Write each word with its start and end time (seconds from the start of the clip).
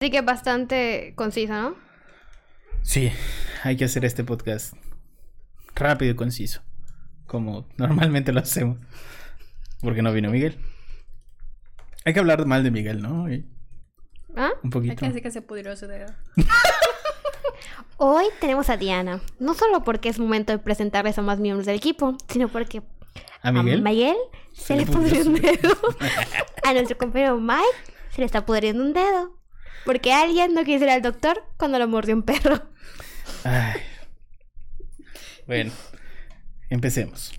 Así 0.00 0.12
que 0.12 0.20
bastante 0.20 1.12
conciso, 1.16 1.52
¿no? 1.54 1.74
Sí, 2.82 3.10
hay 3.64 3.76
que 3.76 3.84
hacer 3.84 4.04
este 4.04 4.22
podcast 4.22 4.74
rápido 5.74 6.12
y 6.12 6.14
conciso, 6.14 6.62
como 7.26 7.66
normalmente 7.78 8.32
lo 8.32 8.38
hacemos. 8.38 8.78
Porque 9.80 10.00
no 10.02 10.12
vino 10.12 10.30
Miguel. 10.30 10.56
Hay 12.04 12.12
que 12.14 12.20
hablar 12.20 12.46
mal 12.46 12.62
de 12.62 12.70
Miguel, 12.70 13.02
¿no? 13.02 13.28
Y 13.28 13.44
¿Ah? 14.36 14.52
un 14.62 14.68
Hay 14.68 14.70
poquito. 14.70 14.94
que 14.94 15.06
decir 15.08 15.20
que 15.22 15.32
se 15.32 15.42
pudrió 15.42 15.76
su 15.76 15.88
dedo. 15.88 16.14
Hoy 17.96 18.26
tenemos 18.40 18.70
a 18.70 18.76
Diana. 18.76 19.20
No 19.40 19.54
solo 19.54 19.82
porque 19.82 20.10
es 20.10 20.20
momento 20.20 20.52
de 20.52 20.58
presentarles 20.60 21.18
a 21.18 21.22
más 21.22 21.40
miembros 21.40 21.66
del 21.66 21.74
equipo, 21.74 22.16
sino 22.28 22.46
porque 22.46 22.82
¿A 23.42 23.50
Miguel? 23.50 23.80
a 23.80 23.82
Miguel 23.82 24.16
se, 24.52 24.76
le 24.76 24.86
pudrió 24.86 25.22
un 25.22 25.34
dedo. 25.34 25.76
a 26.62 26.72
nuestro 26.72 26.96
compañero 26.96 27.40
Mike 27.40 27.64
se 28.12 28.20
le 28.20 28.26
está 28.26 28.46
pudriendo 28.46 28.80
un 28.84 28.92
dedo. 28.92 29.36
Porque 29.88 30.12
alguien 30.12 30.52
no 30.52 30.64
quiso 30.64 30.84
ir 30.84 30.90
al 30.90 31.00
doctor 31.00 31.42
cuando 31.56 31.78
lo 31.78 31.88
mordió 31.88 32.14
un 32.14 32.22
perro. 32.22 32.60
Ay. 33.42 33.80
Bueno, 35.46 35.72
empecemos. 36.68 37.32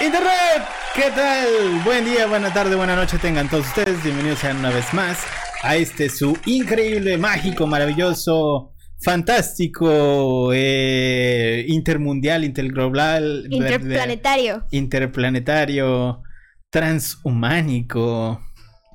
Internet, 0.00 0.62
¿qué 0.94 1.10
tal? 1.10 1.80
Buen 1.84 2.04
día, 2.04 2.28
buena 2.28 2.52
tarde, 2.52 2.76
buena 2.76 2.94
noche 2.94 3.18
tengan 3.18 3.50
todos 3.50 3.66
ustedes. 3.66 4.00
Bienvenidos 4.04 4.38
sean 4.38 4.58
una 4.58 4.70
vez 4.70 4.94
más 4.94 5.26
a 5.64 5.74
este 5.74 6.08
su 6.08 6.38
increíble, 6.46 7.18
mágico, 7.18 7.66
maravilloso, 7.66 8.71
fantástico, 9.02 10.50
eh, 10.54 11.64
intermundial, 11.68 12.44
interglobal, 12.44 13.46
Interplanetario. 13.50 14.64
interplanetario, 14.70 16.22
transhumánico, 16.70 18.40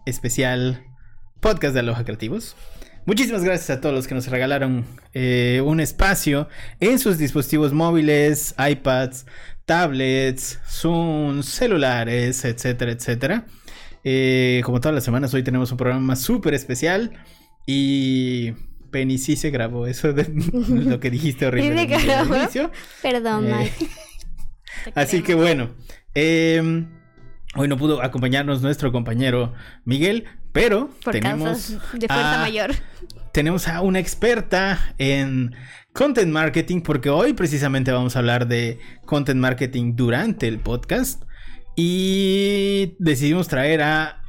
especial 0.05 0.83
podcast 1.41 1.73
de 1.73 1.81
Aloha 1.81 2.03
Creativos. 2.03 2.55
Muchísimas 3.05 3.44
gracias 3.44 3.69
a 3.77 3.81
todos 3.81 3.95
los 3.95 4.08
que 4.08 4.16
nos 4.16 4.27
regalaron 4.27 4.86
eh, 5.14 5.61
un 5.66 5.80
espacio 5.80 6.49
en 6.80 6.99
sus 6.99 7.17
dispositivos 7.17 7.71
móviles, 7.71 8.53
iPads, 8.58 9.25
tablets, 9.66 10.59
Zoom, 10.69 11.42
celulares, 11.44 12.44
etcétera, 12.44 12.92
etcétera. 12.92 13.45
Eh, 14.03 14.61
como 14.66 14.80
todas 14.81 14.95
las 14.95 15.03
semanas, 15.03 15.33
hoy 15.33 15.44
tenemos 15.44 15.71
un 15.71 15.77
programa 15.77 16.16
súper 16.16 16.53
especial 16.53 17.11
y 17.66 18.53
Penny 18.91 19.17
sí 19.17 19.35
se 19.35 19.49
grabó 19.49 19.88
eso 19.88 20.13
de 20.13 20.25
lo 20.69 20.99
que 20.99 21.09
dijiste 21.09 21.45
horrible 21.45 21.88
Sí 21.99 22.09
al 22.09 22.27
inicio. 22.27 22.71
Perdón, 23.02 23.47
Eh, 23.47 23.55
Mike. 23.57 23.88
Así 24.95 25.21
que 25.21 25.35
bueno, 25.35 25.69
eh, 26.16 26.85
hoy 27.55 27.67
no 27.67 27.77
pudo 27.77 28.02
acompañarnos 28.02 28.61
nuestro 28.61 28.91
compañero 28.91 29.53
Miguel, 29.85 30.25
pero 30.52 30.89
Por 31.03 31.13
tenemos, 31.13 31.43
causas 31.49 31.69
de 31.99 32.08
fuerza 32.08 32.35
a, 32.35 32.41
mayor. 32.41 32.71
tenemos 33.33 33.67
a 33.67 33.81
una 33.81 33.99
experta 33.99 34.93
en 34.97 35.53
content 35.93 36.31
marketing, 36.31 36.81
porque 36.81 37.09
hoy 37.09 37.33
precisamente 37.33 37.91
vamos 37.91 38.15
a 38.15 38.19
hablar 38.19 38.47
de 38.47 38.80
content 39.05 39.39
marketing 39.39 39.95
durante 39.95 40.47
el 40.47 40.59
podcast 40.59 41.23
y 41.75 42.95
decidimos 42.99 43.47
traer 43.47 43.81
a 43.81 44.21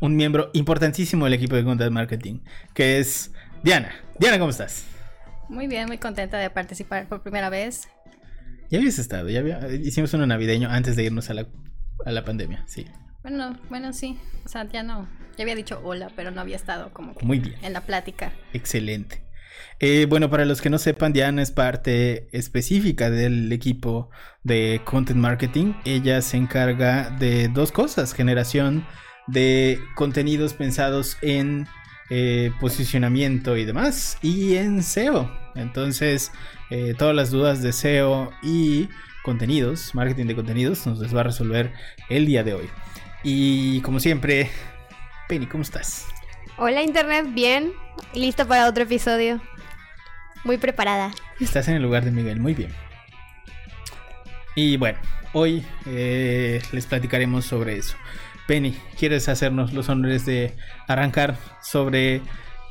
un 0.00 0.16
miembro 0.16 0.50
importantísimo 0.54 1.24
del 1.24 1.34
equipo 1.34 1.56
de 1.56 1.64
content 1.64 1.92
marketing, 1.92 2.40
que 2.74 2.98
es 2.98 3.32
Diana. 3.64 3.90
Diana, 4.18 4.38
¿cómo 4.38 4.50
estás? 4.50 4.84
Muy 5.48 5.66
bien, 5.66 5.86
muy 5.86 5.98
contenta 5.98 6.38
de 6.38 6.50
participar 6.50 7.08
por 7.08 7.22
primera 7.22 7.48
vez. 7.50 7.88
Ya 8.70 8.78
habías 8.78 8.98
estado, 8.98 9.28
ya 9.30 9.40
había- 9.40 9.60
hicimos 9.72 10.12
uno 10.14 10.26
navideño 10.26 10.68
antes 10.70 10.96
de 10.96 11.04
irnos 11.04 11.30
a 11.30 11.34
la, 11.34 11.46
a 12.04 12.12
la 12.12 12.24
pandemia, 12.24 12.64
sí. 12.66 12.86
Bueno, 13.22 13.58
bueno, 13.70 13.92
sí. 13.92 14.18
O 14.44 14.48
sea, 14.48 14.68
ya 14.70 14.82
no. 14.82 15.08
Ya 15.38 15.44
había 15.44 15.54
dicho 15.54 15.80
hola, 15.82 16.10
pero 16.14 16.30
no 16.30 16.40
había 16.42 16.56
estado 16.56 16.92
como 16.92 17.14
que 17.16 17.24
Muy 17.24 17.38
bien. 17.40 17.56
en 17.62 17.72
la 17.72 17.80
plática. 17.80 18.32
Excelente. 18.52 19.24
Eh, 19.80 20.06
bueno, 20.08 20.28
para 20.30 20.44
los 20.44 20.60
que 20.60 20.68
no 20.70 20.78
sepan, 20.78 21.12
Diana 21.14 21.40
es 21.42 21.50
parte 21.50 22.28
específica 22.36 23.08
del 23.10 23.50
equipo 23.50 24.10
de 24.42 24.82
Content 24.84 25.18
Marketing. 25.18 25.72
Ella 25.86 26.20
se 26.22 26.36
encarga 26.36 27.10
de 27.18 27.48
dos 27.48 27.72
cosas, 27.72 28.12
generación 28.12 28.86
de 29.26 29.80
contenidos 29.96 30.52
pensados 30.54 31.16
en 31.22 31.66
eh, 32.10 32.52
posicionamiento 32.60 33.56
y 33.56 33.64
demás, 33.64 34.18
y 34.22 34.56
en 34.56 34.82
SEO. 34.82 35.30
Entonces, 35.54 36.32
eh, 36.70 36.94
todas 36.98 37.14
las 37.14 37.30
dudas 37.30 37.62
de 37.62 37.72
SEO 37.72 38.32
y 38.42 38.88
contenidos, 39.22 39.94
marketing 39.94 40.26
de 40.26 40.34
contenidos, 40.34 40.86
nos 40.86 40.98
las 40.98 41.14
va 41.14 41.20
a 41.20 41.24
resolver 41.24 41.72
el 42.08 42.26
día 42.26 42.44
de 42.44 42.54
hoy. 42.54 42.68
Y 43.22 43.80
como 43.80 44.00
siempre, 44.00 44.50
Penny, 45.28 45.46
¿cómo 45.46 45.62
estás? 45.62 46.06
Hola, 46.58 46.82
Internet. 46.82 47.26
Bien. 47.32 47.72
Lista 48.12 48.44
para 48.44 48.68
otro 48.68 48.84
episodio. 48.84 49.40
Muy 50.44 50.58
preparada. 50.58 51.10
Estás 51.40 51.68
en 51.68 51.76
el 51.76 51.82
lugar 51.82 52.04
de 52.04 52.10
Miguel, 52.10 52.38
muy 52.38 52.54
bien. 52.54 52.70
Y 54.54 54.76
bueno, 54.76 54.98
hoy 55.32 55.64
eh, 55.86 56.62
les 56.70 56.86
platicaremos 56.86 57.44
sobre 57.44 57.78
eso. 57.78 57.96
Penny, 58.46 58.76
¿quieres 58.98 59.28
hacernos 59.28 59.72
los 59.72 59.88
honores 59.88 60.26
de 60.26 60.56
arrancar 60.86 61.36
sobre 61.62 62.20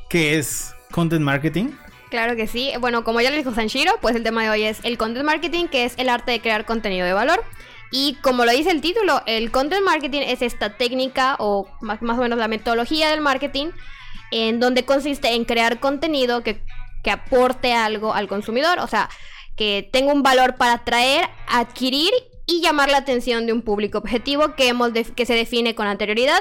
qué 0.08 0.38
es 0.38 0.74
content 0.90 1.22
marketing? 1.22 1.70
Claro 2.10 2.36
que 2.36 2.46
sí. 2.46 2.72
Bueno, 2.80 3.02
como 3.02 3.20
ya 3.20 3.30
lo 3.30 3.36
dijo 3.36 3.52
Sanshiro, 3.52 3.98
pues 4.00 4.14
el 4.14 4.22
tema 4.22 4.44
de 4.44 4.50
hoy 4.50 4.62
es 4.62 4.78
el 4.84 4.98
content 4.98 5.24
marketing, 5.24 5.66
que 5.66 5.84
es 5.84 5.94
el 5.96 6.08
arte 6.08 6.30
de 6.30 6.40
crear 6.40 6.64
contenido 6.64 7.06
de 7.06 7.12
valor. 7.12 7.42
Y 7.90 8.14
como 8.22 8.44
lo 8.44 8.52
dice 8.52 8.70
el 8.70 8.80
título, 8.80 9.22
el 9.26 9.50
content 9.50 9.84
marketing 9.84 10.22
es 10.22 10.42
esta 10.42 10.70
técnica 10.70 11.36
o 11.38 11.68
más, 11.80 12.02
más 12.02 12.18
o 12.18 12.22
menos 12.22 12.38
la 12.38 12.48
metodología 12.48 13.10
del 13.10 13.20
marketing 13.20 13.68
en 14.30 14.60
donde 14.60 14.84
consiste 14.84 15.34
en 15.34 15.44
crear 15.44 15.80
contenido 15.80 16.42
que, 16.42 16.62
que 17.02 17.10
aporte 17.10 17.72
algo 17.72 18.14
al 18.14 18.26
consumidor, 18.26 18.80
o 18.80 18.86
sea, 18.86 19.08
que 19.56 19.88
tenga 19.92 20.12
un 20.12 20.22
valor 20.22 20.56
para 20.56 20.74
atraer, 20.74 21.28
adquirir 21.46 22.12
y 22.46 22.60
llamar 22.60 22.90
la 22.90 22.98
atención 22.98 23.46
de 23.46 23.52
un 23.52 23.62
público 23.62 23.98
objetivo 23.98 24.54
que, 24.54 24.68
hemos 24.68 24.92
que 24.92 25.26
se 25.26 25.34
define 25.34 25.74
con 25.74 25.86
anterioridad. 25.86 26.40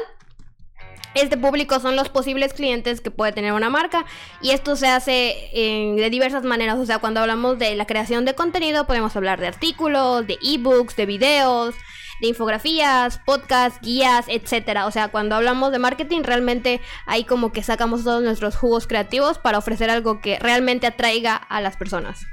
Este 1.16 1.38
público 1.38 1.80
son 1.80 1.96
los 1.96 2.10
posibles 2.10 2.54
clientes 2.54 3.00
que 3.00 3.12
puede 3.12 3.32
tener 3.32 3.54
una 3.54 3.70
marca 3.70 4.04
y 4.42 4.50
esto 4.50 4.76
se 4.76 4.88
hace 4.88 5.36
eh, 5.54 5.94
de 5.96 6.10
diversas 6.10 6.44
maneras. 6.44 6.80
O 6.80 6.86
sea, 6.86 6.98
cuando 6.98 7.20
hablamos 7.20 7.60
de 7.60 7.76
la 7.76 7.86
creación 7.86 8.26
de 8.26 8.34
contenido 8.34 8.88
podemos 8.88 9.16
hablar 9.16 9.40
de 9.40 9.48
artículos, 9.48 10.26
de 10.26 10.40
ebooks, 10.42 10.96
de 10.96 11.06
videos, 11.06 11.76
de 12.20 12.30
infografías, 12.30 13.20
podcasts, 13.26 13.80
guías, 13.84 14.26
etcétera. 14.28 14.88
O 14.88 14.92
sea, 14.92 15.10
cuando 15.10 15.36
hablamos 15.36 15.72
de 15.72 15.78
marketing 15.78 16.24
realmente 16.24 16.82
ahí 17.06 17.26
como 17.26 17.52
que 17.52 17.62
sacamos 17.62 18.04
todos 18.04 18.24
nuestros 18.24 18.56
jugos 18.56 18.88
creativos 18.88 19.38
para 19.38 19.60
ofrecer 19.60 19.92
algo 19.92 20.20
que 20.20 20.40
realmente 20.40 20.88
atraiga 20.88 21.36
a 21.36 21.62
las 21.62 21.78
personas. 21.78 22.26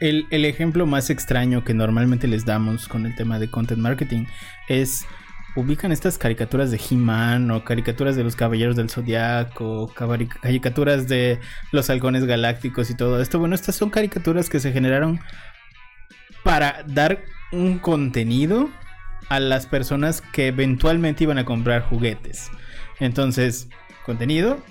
El, 0.00 0.26
ejemplo 0.30 0.86
más 0.86 1.10
extraño 1.10 1.64
que 1.64 1.74
normalmente 1.74 2.28
les 2.28 2.44
damos 2.44 2.88
con 2.88 3.06
el 3.06 3.14
tema 3.16 3.38
de 3.38 3.50
content 3.50 3.80
marketing 3.80 4.26
es 4.68 5.06
ubican 5.56 5.90
estas 5.90 6.18
caricaturas 6.18 6.70
de 6.70 6.78
He-Man 6.78 7.50
o 7.50 7.64
caricaturas 7.64 8.14
de 8.14 8.22
los 8.22 8.36
Caballeros 8.36 8.76
del 8.76 8.90
Zodiaco, 8.90 9.92
caricaturas 10.40 11.08
de 11.08 11.40
los 11.72 11.90
halcones 11.90 12.24
galácticos 12.26 12.90
y 12.90 12.94
todo 12.94 13.20
esto. 13.20 13.40
Bueno, 13.40 13.56
estas 13.56 13.74
son 13.74 13.90
caricaturas 13.90 14.48
que 14.48 14.60
se 14.60 14.72
generaron 14.72 15.20
para 16.44 16.84
dar 16.86 17.24
un 17.50 17.78
contenido 17.78 18.70
a 19.28 19.40
las 19.40 19.66
personas 19.66 20.20
que 20.20 20.46
eventualmente 20.46 21.24
iban 21.24 21.38
a 21.38 21.44
comprar 21.44 21.82
juguetes. 21.82 22.50
Entonces, 23.00 23.68
contenido 24.04 24.62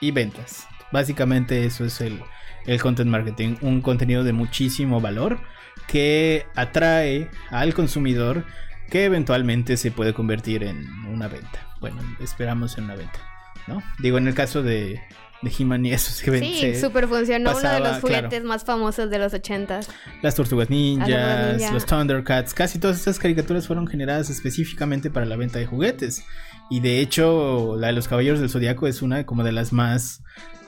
y 0.00 0.10
ventas. 0.10 0.66
Básicamente 0.92 1.64
eso 1.64 1.84
es 1.84 2.00
el, 2.00 2.20
el 2.66 2.80
content 2.80 3.10
marketing, 3.10 3.56
un 3.60 3.80
contenido 3.80 4.24
de 4.24 4.32
muchísimo 4.32 5.00
valor 5.00 5.38
que 5.86 6.46
atrae 6.54 7.30
al 7.50 7.74
consumidor 7.74 8.44
que 8.90 9.04
eventualmente 9.04 9.76
se 9.76 9.90
puede 9.90 10.14
convertir 10.14 10.62
en 10.64 10.86
una 11.06 11.28
venta. 11.28 11.66
Bueno, 11.80 12.00
esperamos 12.20 12.78
en 12.78 12.84
una 12.84 12.96
venta, 12.96 13.18
¿no? 13.66 13.82
Digo, 13.98 14.18
en 14.18 14.28
el 14.28 14.34
caso 14.34 14.62
de, 14.62 15.00
de 15.42 15.52
He-Man 15.58 15.84
y 15.86 15.92
esos 15.92 16.22
que 16.22 16.38
Sí, 16.38 16.74
súper 16.80 17.08
funcionó. 17.08 17.56
Uno 17.56 17.70
de 17.70 17.80
los 17.80 18.00
juguetes 18.00 18.28
claro. 18.30 18.46
más 18.46 18.64
famosos 18.64 19.10
de 19.10 19.18
los 19.18 19.34
ochentas. 19.34 19.88
las 20.22 20.34
Tortugas 20.34 20.70
Ninjas, 20.70 21.56
Ninja. 21.56 21.72
los 21.72 21.86
Thundercats, 21.86 22.54
casi 22.54 22.78
todas 22.78 22.98
estas 22.98 23.18
caricaturas 23.18 23.66
fueron 23.66 23.86
generadas 23.86 24.30
específicamente 24.30 25.10
para 25.10 25.26
la 25.26 25.36
venta 25.36 25.58
de 25.58 25.66
juguetes. 25.66 26.24
Y 26.70 26.80
de 26.80 27.00
hecho, 27.00 27.76
la 27.78 27.88
de 27.88 27.92
los 27.92 28.08
Caballeros 28.08 28.40
del 28.40 28.48
Zodiaco 28.48 28.86
es 28.86 29.02
una 29.02 29.26
como 29.26 29.44
de 29.44 29.52
las 29.52 29.72
más 29.72 30.22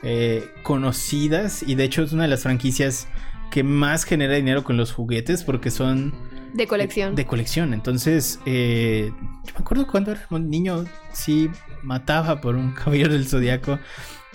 eh, 0.09 0.49
conocidas. 0.63 1.65
Y 1.67 1.75
de 1.75 1.83
hecho 1.85 2.05
es 2.05 2.13
una 2.13 2.23
de 2.23 2.29
las 2.29 2.43
franquicias 2.45 3.09
que 3.51 3.63
más 3.65 4.05
genera 4.05 4.35
dinero 4.35 4.63
con 4.63 4.77
los 4.77 4.93
juguetes 4.93 5.43
porque 5.43 5.71
son 5.73 6.15
De 6.55 6.67
colección. 6.69 7.15
de 7.17 7.27
colección. 7.27 7.75
Entonces, 7.75 8.39
eh, 8.47 9.11
yo 9.45 9.53
me 9.55 9.61
acuerdo 9.61 9.87
cuando 9.89 10.13
era 10.13 10.25
un 10.31 10.49
niño, 10.49 10.85
sí, 11.13 11.51
mataba 11.83 12.41
por 12.41 12.55
un 12.55 12.73
caballero 12.85 13.13
del 13.13 13.27
zodiaco. 13.27 13.79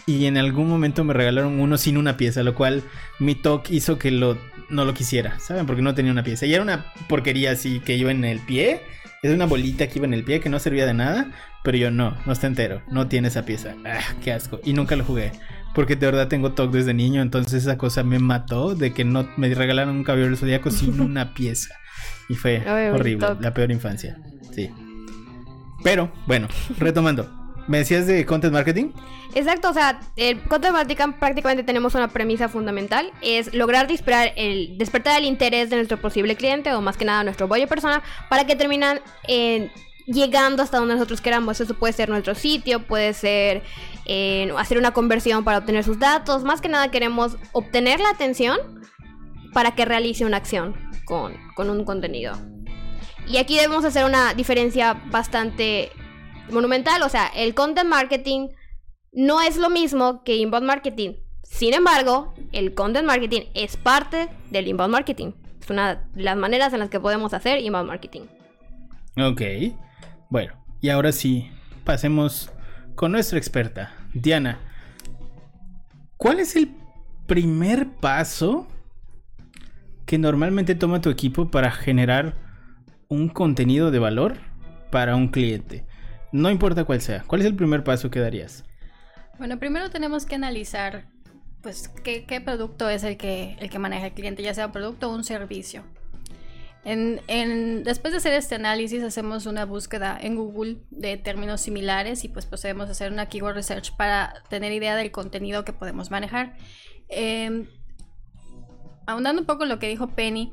Y 0.06 0.26
en 0.26 0.36
algún 0.38 0.68
momento 0.68 1.04
me 1.04 1.14
regalaron 1.14 1.60
uno 1.60 1.78
sin 1.78 1.96
una 1.96 2.18
pieza, 2.18 2.44
lo 2.44 2.54
cual 2.56 2.84
mi 3.20 3.36
talk 3.36 3.70
hizo 3.70 3.98
que 3.98 4.12
lo, 4.12 4.38
no 4.70 4.84
lo 4.84 4.94
quisiera, 4.94 5.40
¿saben? 5.40 5.66
Porque 5.68 5.84
no 5.84 5.94
tenía 5.94 6.12
una 6.12 6.24
pieza. 6.24 6.46
Y 6.48 6.54
era 6.54 6.64
una 6.64 6.92
porquería 7.08 7.52
así 7.52 7.80
que 7.80 7.96
iba 7.96 8.12
en 8.12 8.26
el 8.26 8.40
pie. 8.40 8.82
Es 9.24 9.32
una 9.32 9.46
bolita 9.46 9.88
que 9.88 10.00
iba 10.00 10.08
en 10.08 10.16
el 10.16 10.24
pie 10.24 10.40
que 10.40 10.50
no 10.50 10.58
servía 10.58 10.88
de 10.88 10.96
nada. 10.96 11.32
Pero 11.64 11.78
yo 11.78 11.92
no, 11.92 12.18
no 12.26 12.34
está 12.34 12.48
entero. 12.48 12.82
No 12.90 13.08
tiene 13.08 13.28
esa 13.28 13.46
pieza. 13.46 13.76
Ah, 13.86 14.00
qué 14.24 14.34
asco. 14.34 14.60
Y 14.64 14.74
nunca 14.74 14.96
lo 14.96 15.06
jugué. 15.06 15.32
Porque 15.76 15.96
de 15.96 16.08
verdad 16.08 16.28
tengo 16.28 16.54
TOC 16.54 16.72
desde 16.72 16.96
niño. 16.96 17.22
Entonces 17.22 17.62
esa 17.62 17.78
cosa 17.78 18.04
me 18.04 18.18
mató 18.18 18.74
de 18.74 18.94
que 18.94 19.06
no 19.06 19.30
me 19.38 19.54
regalaron 19.54 19.96
un 19.96 20.04
caballero 20.04 20.30
del 20.30 20.40
zodiaco 20.40 20.72
sin 20.72 21.00
una 21.02 21.36
pieza. 21.36 21.76
Y 22.30 22.36
fue 22.36 22.64
Ay, 22.68 22.88
horrible. 22.88 23.28
La 23.40 23.54
peor 23.54 23.72
infancia. 23.72 24.18
Sí. 24.56 24.72
Pero, 25.84 26.12
bueno, 26.26 26.48
retomando. 26.80 27.41
¿Me 27.68 27.80
decías 27.80 28.08
de 28.08 28.26
content 28.26 28.54
marketing? 28.54 28.92
Exacto, 29.34 29.70
o 29.70 29.74
sea, 29.74 30.00
el 30.18 30.42
Content 30.44 30.74
Marketing 30.74 31.14
prácticamente 31.18 31.64
tenemos 31.64 31.96
una 31.96 32.10
premisa 32.10 32.50
fundamental, 32.50 33.12
es 33.22 33.54
lograr 33.54 33.88
despertar 33.88 34.34
el, 34.36 34.78
despertar 34.78 35.20
el 35.20 35.26
interés 35.26 35.70
de 35.70 35.78
nuestro 35.78 36.02
posible 36.02 36.36
cliente 36.36 36.74
o 36.74 36.82
más 36.82 36.98
que 36.98 37.06
nada 37.06 37.24
nuestro 37.24 37.48
buyer 37.48 37.68
persona 37.68 38.04
para 38.30 38.46
que 38.46 38.56
terminan 38.58 39.00
eh, 39.28 39.72
llegando 40.06 40.64
hasta 40.64 40.80
donde 40.80 40.96
nosotros 40.96 41.22
queramos. 41.22 41.62
Eso 41.62 41.74
puede 41.76 41.94
ser 41.94 42.10
nuestro 42.10 42.36
sitio, 42.36 42.86
puede 42.86 43.14
ser 43.14 43.64
eh, 44.06 44.52
hacer 44.58 44.78
una 44.78 44.92
conversión 44.92 45.44
para 45.46 45.60
obtener 45.60 45.84
sus 45.84 45.98
datos. 45.98 46.44
Más 46.44 46.60
que 46.60 46.68
nada 46.68 46.92
queremos 46.92 47.38
obtener 47.54 48.02
la 48.02 48.10
atención 48.10 48.58
para 49.54 49.76
que 49.76 49.86
realice 49.86 50.26
una 50.26 50.38
acción 50.38 50.76
con, 51.06 51.38
con 51.56 51.70
un 51.70 51.86
contenido. 51.86 52.38
Y 53.28 53.38
aquí 53.38 53.56
debemos 53.56 53.86
hacer 53.86 54.04
una 54.04 54.34
diferencia 54.34 55.02
bastante 55.06 55.92
monumental. 56.50 57.02
O 57.04 57.10
sea, 57.10 57.28
el 57.28 57.54
content 57.54 57.90
marketing 57.90 58.50
no 59.12 59.42
es 59.42 59.58
lo 59.58 59.70
mismo 59.70 60.24
que 60.24 60.38
inbound 60.38 60.66
marketing. 60.66 61.14
Sin 61.44 61.74
embargo, 61.74 62.34
el 62.54 62.74
content 62.74 63.06
marketing 63.06 63.42
es 63.54 63.78
parte 63.78 64.30
del 64.50 64.68
inbound 64.68 64.92
marketing. 64.92 65.32
Es 65.62 65.70
una 65.70 65.96
de 66.14 66.24
las 66.24 66.38
maneras 66.38 66.74
en 66.74 66.80
las 66.80 66.90
que 66.90 67.00
podemos 67.00 67.34
hacer 67.34 67.60
inbound 67.60 67.88
marketing. 67.88 68.22
Ok. 69.18 69.42
Bueno, 70.30 70.54
y 70.80 70.90
ahora 70.90 71.12
sí, 71.12 71.52
pasemos 71.84 72.50
con 72.96 73.12
nuestra 73.12 73.38
experta, 73.38 73.94
Diana. 74.14 74.60
¿Cuál 76.18 76.40
es 76.40 76.56
el 76.56 76.72
primer 77.28 77.90
paso 77.90 78.68
que 80.06 80.18
normalmente 80.18 80.76
toma 80.76 81.02
tu 81.02 81.10
equipo 81.10 81.52
para 81.52 81.72
generar 81.72 82.36
un 83.08 83.28
contenido 83.28 83.92
de 83.92 84.00
valor 84.00 84.38
para 84.90 85.16
un 85.16 85.30
cliente? 85.30 85.86
No 86.32 86.50
importa 86.50 86.84
cuál 86.84 87.02
sea. 87.02 87.24
¿Cuál 87.28 87.42
es 87.42 87.48
el 87.48 87.56
primer 87.56 87.84
paso 87.84 88.10
que 88.10 88.20
darías? 88.20 88.64
Bueno, 89.38 89.60
primero 89.60 89.90
tenemos 89.90 90.26
que 90.26 90.36
analizar 90.36 91.06
pues 91.62 91.90
qué, 91.90 92.42
producto 92.44 92.90
es 92.90 93.04
el 93.04 93.18
que, 93.18 93.56
el 93.60 93.70
que 93.70 93.80
maneja 93.80 94.08
el 94.08 94.14
cliente, 94.14 94.42
ya 94.42 94.54
sea 94.54 94.68
un 94.68 94.72
producto 94.72 95.10
o 95.10 95.16
un 95.16 95.24
servicio. 95.24 95.84
Después 96.84 98.12
de 98.12 98.18
hacer 98.18 98.34
este 98.34 98.56
análisis 98.56 99.04
hacemos 99.04 99.46
una 99.46 99.66
búsqueda 99.66 100.18
en 100.20 100.36
Google 100.36 100.78
de 100.90 101.18
términos 101.18 101.62
similares 101.62 102.24
y 102.24 102.30
pues 102.30 102.48
procedemos 102.48 102.88
a 102.88 102.92
hacer 102.92 103.12
una 103.12 103.28
keyword 103.28 103.54
research 103.54 103.96
para 103.96 104.42
tener 104.50 104.72
idea 104.72 104.96
del 104.96 105.12
contenido 105.12 105.64
que 105.64 105.74
podemos 105.74 106.10
manejar. 106.10 106.56
Eh, 107.10 107.68
ahondando 109.06 109.42
un 109.42 109.46
poco 109.46 109.64
en 109.64 109.70
lo 109.70 109.78
que 109.78 109.88
dijo 109.88 110.08
Penny, 110.08 110.52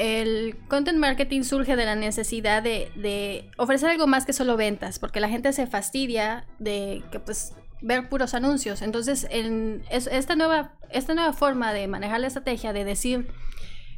el 0.00 0.56
content 0.68 0.98
marketing 0.98 1.42
surge 1.42 1.76
de 1.76 1.84
la 1.84 1.94
necesidad 1.94 2.62
de, 2.62 2.90
de 2.96 3.50
ofrecer 3.58 3.90
algo 3.90 4.06
más 4.06 4.24
que 4.24 4.32
solo 4.32 4.56
ventas, 4.56 4.98
porque 4.98 5.20
la 5.20 5.28
gente 5.28 5.52
se 5.52 5.66
fastidia 5.66 6.46
de 6.58 7.02
que 7.12 7.20
pues 7.20 7.52
ver 7.82 8.08
puros 8.08 8.32
anuncios. 8.32 8.80
Entonces, 8.80 9.26
en, 9.30 9.82
es- 9.90 10.06
esta, 10.06 10.36
nueva, 10.36 10.72
esta 10.90 11.14
nueva 11.14 11.34
forma 11.34 11.74
de 11.74 11.86
manejar 11.86 12.20
la 12.20 12.28
estrategia, 12.28 12.72
de 12.72 12.84
decir, 12.84 13.28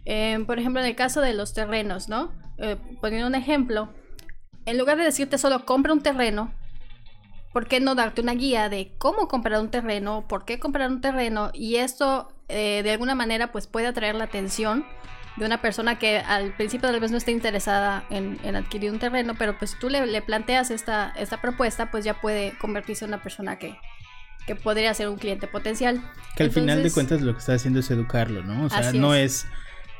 eh, 0.04 0.42
por 0.44 0.58
ejemplo, 0.58 0.80
en 0.82 0.88
el 0.88 0.96
caso 0.96 1.20
de 1.20 1.34
los 1.34 1.54
terrenos, 1.54 2.08
¿no? 2.08 2.32
Eh, 2.58 2.76
poniendo 3.00 3.28
un 3.28 3.36
ejemplo, 3.36 3.88
en 4.66 4.78
lugar 4.78 4.98
de 4.98 5.04
decirte 5.04 5.38
solo 5.38 5.64
compra 5.64 5.92
un 5.92 6.02
terreno, 6.02 6.52
¿por 7.52 7.68
qué 7.68 7.78
no 7.78 7.94
darte 7.94 8.20
una 8.22 8.34
guía 8.34 8.68
de 8.68 8.92
cómo 8.98 9.28
comprar 9.28 9.60
un 9.60 9.70
terreno, 9.70 10.26
por 10.28 10.44
qué 10.46 10.58
comprar 10.58 10.90
un 10.90 11.00
terreno? 11.00 11.50
Y 11.54 11.76
esto 11.76 12.28
eh, 12.48 12.80
de 12.82 12.90
alguna 12.90 13.14
manera 13.14 13.52
pues 13.52 13.68
puede 13.68 13.86
atraer 13.86 14.16
la 14.16 14.24
atención 14.24 14.84
de 15.36 15.46
una 15.46 15.60
persona 15.62 15.98
que 15.98 16.18
al 16.18 16.52
principio 16.52 16.90
tal 16.90 17.00
vez 17.00 17.10
no 17.10 17.16
esté 17.16 17.30
interesada 17.30 18.04
en, 18.10 18.38
en 18.44 18.56
adquirir 18.56 18.90
un 18.90 18.98
terreno, 18.98 19.34
pero 19.38 19.58
pues 19.58 19.78
tú 19.78 19.88
le, 19.88 20.06
le 20.06 20.22
planteas 20.22 20.70
esta, 20.70 21.12
esta 21.16 21.40
propuesta, 21.40 21.90
pues 21.90 22.04
ya 22.04 22.20
puede 22.20 22.52
convertirse 22.58 23.04
en 23.04 23.10
una 23.10 23.22
persona 23.22 23.58
que, 23.58 23.76
que 24.46 24.54
podría 24.56 24.92
ser 24.94 25.08
un 25.08 25.16
cliente 25.16 25.46
potencial. 25.46 26.02
Que 26.36 26.44
al 26.44 26.50
final 26.50 26.82
de 26.82 26.90
cuentas 26.90 27.22
lo 27.22 27.32
que 27.32 27.38
está 27.38 27.54
haciendo 27.54 27.80
es 27.80 27.90
educarlo, 27.90 28.42
¿no? 28.42 28.66
O 28.66 28.68
sea, 28.68 28.92
no 28.92 29.14
es. 29.14 29.44
es 29.44 29.46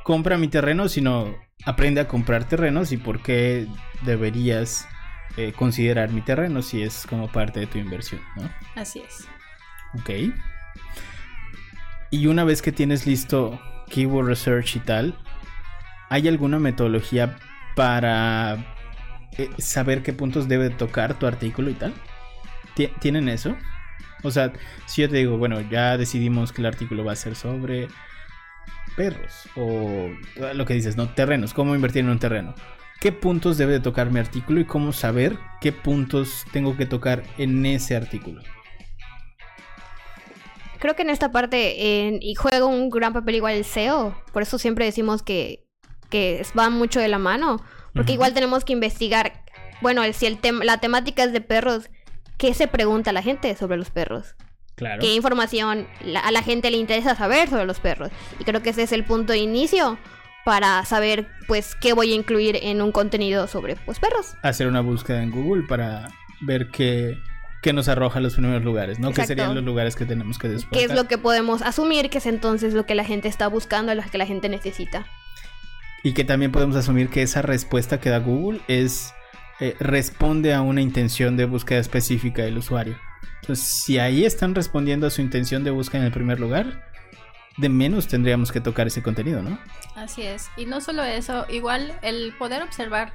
compra 0.03 0.37
mi 0.37 0.49
terreno, 0.49 0.89
sino 0.89 1.35
aprende 1.65 2.01
a 2.01 2.09
comprar 2.09 2.45
terrenos 2.45 2.93
y 2.93 2.97
por 2.97 3.23
qué 3.23 3.69
deberías 4.03 4.89
eh, 5.37 5.53
considerar 5.53 6.11
mi 6.11 6.21
terreno 6.21 6.63
si 6.63 6.83
es 6.83 7.07
como 7.09 7.31
parte 7.31 7.61
de 7.61 7.67
tu 7.67 7.79
inversión, 7.79 8.21
¿no? 8.37 8.51
Así 8.75 9.01
es. 9.01 9.29
Ok. 10.01 10.35
Y 12.11 12.27
una 12.27 12.45
vez 12.45 12.61
que 12.61 12.73
tienes 12.73 13.07
listo 13.07 13.61
keyword 13.91 14.27
research 14.29 14.77
y 14.77 14.81
tal, 14.81 15.15
¿hay 16.11 16.29
alguna 16.29 16.59
metodología 16.59 17.37
para 17.77 18.77
eh, 19.39 19.51
saber 19.59 20.03
qué 20.03 20.13
puntos 20.13 20.49
debe 20.49 20.71
tocar 20.71 21.19
tu 21.19 21.27
artículo 21.27 21.71
y 21.71 21.75
tal? 21.75 21.93
¿Tie- 22.77 22.93
¿Tienen 23.01 23.29
eso? 23.29 23.57
O 24.23 24.31
sea, 24.31 24.53
si 24.87 25.03
yo 25.03 25.09
te 25.09 25.17
digo, 25.17 25.37
bueno, 25.39 25.61
ya 25.63 25.97
decidimos 25.99 26.53
que 26.53 26.63
el 26.63 26.67
artículo 26.67 27.05
va 27.05 27.13
a 27.13 27.17
ser 27.17 27.35
sobre 27.35 27.89
perros 28.97 29.49
o 29.57 30.11
eh, 30.37 30.55
lo 30.55 30.65
que 30.67 30.75
dices, 30.75 30.97
¿no? 30.97 31.09
Terrenos, 31.09 31.55
cómo 31.55 31.75
invertir 31.75 32.05
en 32.05 32.11
un 32.11 32.19
terreno. 32.19 32.55
¿Qué 33.01 33.11
puntos 33.11 33.59
debe 33.59 33.73
de 33.73 33.81
tocar 33.81 34.11
mi 34.11 34.21
artículo 34.21 34.61
y 34.61 34.65
cómo 34.65 34.93
saber 34.93 35.37
qué 35.61 35.73
puntos 35.73 36.45
tengo 36.53 36.77
que 36.77 36.87
tocar 36.87 37.25
en 37.37 37.67
ese 37.67 37.97
artículo? 37.97 38.43
Creo 40.83 40.97
que 40.97 41.03
en 41.03 41.11
esta 41.11 41.31
parte, 41.31 41.77
y 42.21 42.35
juega 42.35 42.67
un 42.67 42.91
gran 42.91 43.13
papel 43.13 43.37
igual 43.37 43.55
el 43.55 43.65
SEO, 43.65 44.17
por 44.33 44.43
eso 44.43 44.59
siempre 44.59 44.85
decimos 44.85 45.23
que, 45.23 45.65
que 46.11 46.45
va 46.59 46.71
mucho 46.71 46.99
de 46.99 47.07
la 47.07 47.19
mano, 47.19 47.63
porque 47.95 48.13
igual 48.15 48.35
tenemos 48.35 48.65
que 48.65 48.73
investigar, 48.73 49.45
bueno, 49.81 50.03
el- 50.03 50.13
si 50.13 50.27
el 50.27 50.41
tem- 50.41 50.65
la 50.65 50.79
temática 50.79 51.23
es 51.23 51.33
de 51.33 51.41
perros, 51.41 51.89
¿qué 52.37 52.53
se 52.53 52.67
pregunta 52.67 53.13
la 53.13 53.23
gente 53.23 53.55
sobre 53.55 53.77
los 53.77 53.91
perros? 53.91 54.35
Claro. 54.75 55.01
¿Qué 55.01 55.15
información 55.15 55.87
la- 56.05 56.19
a 56.21 56.33
la 56.33 56.43
gente 56.43 56.69
le 56.73 56.79
interesa 56.79 57.15
saber 57.15 57.49
sobre 57.49 57.65
los 57.67 57.79
perros? 57.79 58.11
Y 58.41 58.45
creo 58.45 58.61
que 58.63 58.71
ese 58.71 58.83
es 58.83 58.91
el 58.93 59.05
punto 59.05 59.33
de 59.35 59.39
inicio 59.39 59.99
para 60.45 60.85
saber, 60.85 61.29
pues, 61.47 61.77
qué 61.77 61.93
voy 61.93 62.11
a 62.11 62.17
incluir 62.17 62.59
en 62.61 62.83
un 62.83 62.91
contenido 62.91 63.47
sobre, 63.47 63.77
pues, 63.77 64.01
perros. 64.01 64.35
hacer 64.43 64.67
una 64.67 64.81
búsqueda 64.81 65.23
en 65.23 65.31
Google 65.31 65.63
para 65.69 66.09
ver 66.41 66.69
qué, 66.73 67.17
qué 67.63 67.73
nos 67.73 67.89
arroja 67.89 68.21
los 68.21 68.35
primeros 68.35 68.63
lugares, 68.63 68.99
¿no? 68.99 69.09
¿Qué 69.09 69.23
Exacto. 69.23 69.29
serían 69.29 69.55
los 69.55 69.65
lugares 69.65 69.97
que 69.97 70.05
tenemos 70.05 70.39
que 70.39 70.49
después? 70.49 70.79
¿Qué 70.79 70.85
es 70.85 70.95
lo 70.95 71.07
que 71.07 71.17
podemos 71.17 71.63
asumir 71.63 72.11
que 72.11 72.19
es 72.19 72.27
entonces 72.27 72.75
lo 72.75 72.85
que 72.85 72.95
la 72.95 73.05
gente 73.05 73.29
está 73.29 73.47
buscando, 73.47 73.95
lo 73.95 74.03
que 74.03 74.19
la 74.19 74.27
gente 74.27 74.49
necesita? 74.49 75.07
Y 76.03 76.13
que 76.13 76.25
también 76.25 76.51
podemos 76.51 76.75
asumir 76.75 77.09
que 77.09 77.23
esa 77.23 77.41
respuesta 77.41 78.01
que 78.01 78.11
da 78.11 78.19
Google 78.19 78.61
es 78.67 79.15
eh, 79.61 79.77
responde 79.79 80.53
a 80.53 80.61
una 80.61 80.81
intención 80.81 81.37
de 81.37 81.45
búsqueda 81.45 81.79
específica 81.79 82.43
del 82.43 82.59
usuario. 82.59 82.99
Entonces, 83.43 83.65
si 83.65 83.99
ahí 83.99 84.25
están 84.25 84.57
respondiendo 84.57 85.07
a 85.07 85.11
su 85.11 85.21
intención 85.21 85.63
de 85.63 85.71
búsqueda 85.71 86.01
en 86.01 86.07
el 86.07 86.13
primer 86.13 86.41
lugar, 86.41 86.91
de 87.59 87.69
menos 87.69 88.09
tendríamos 88.09 88.51
que 88.51 88.61
tocar 88.61 88.89
ese 88.89 89.03
contenido, 89.03 89.41
¿no? 89.41 89.59
Así 89.95 90.23
es. 90.23 90.51
Y 90.57 90.67
no 90.67 90.81
solo 90.81 91.05
eso, 91.05 91.47
igual 91.49 91.97
el 92.03 92.35
poder 92.39 92.63
observar 92.63 93.13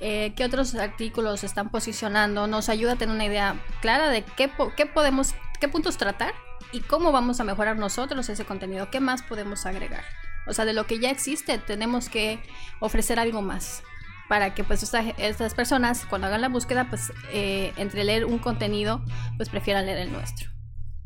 eh, 0.00 0.32
qué 0.36 0.44
otros 0.44 0.74
artículos 0.74 1.44
están 1.44 1.70
posicionando 1.70 2.46
nos 2.46 2.68
ayuda 2.68 2.92
a 2.92 2.96
tener 2.96 3.14
una 3.14 3.24
idea 3.24 3.56
clara 3.80 4.08
de 4.10 4.22
qué, 4.22 4.48
po- 4.48 4.72
qué 4.76 4.86
podemos, 4.86 5.34
qué 5.60 5.68
puntos 5.68 5.96
tratar 5.96 6.34
y 6.72 6.80
cómo 6.80 7.12
vamos 7.12 7.40
a 7.40 7.44
mejorar 7.44 7.78
nosotros 7.78 8.28
ese 8.28 8.44
contenido, 8.44 8.90
qué 8.90 9.00
más 9.00 9.22
podemos 9.22 9.66
agregar. 9.66 10.02
O 10.48 10.52
sea, 10.54 10.64
de 10.64 10.72
lo 10.72 10.86
que 10.86 10.98
ya 10.98 11.10
existe 11.10 11.58
tenemos 11.58 12.08
que 12.08 12.38
ofrecer 12.80 13.18
algo 13.18 13.42
más 13.42 13.82
para 14.28 14.54
que 14.54 14.64
pues 14.64 14.82
esta- 14.82 15.00
estas 15.18 15.54
personas 15.54 16.04
cuando 16.06 16.26
hagan 16.26 16.40
la 16.40 16.48
búsqueda 16.48 16.88
pues 16.90 17.12
eh, 17.32 17.72
entre 17.76 18.04
leer 18.04 18.24
un 18.24 18.38
contenido 18.38 19.04
pues 19.36 19.48
prefieran 19.48 19.86
leer 19.86 19.98
el 19.98 20.12
nuestro. 20.12 20.50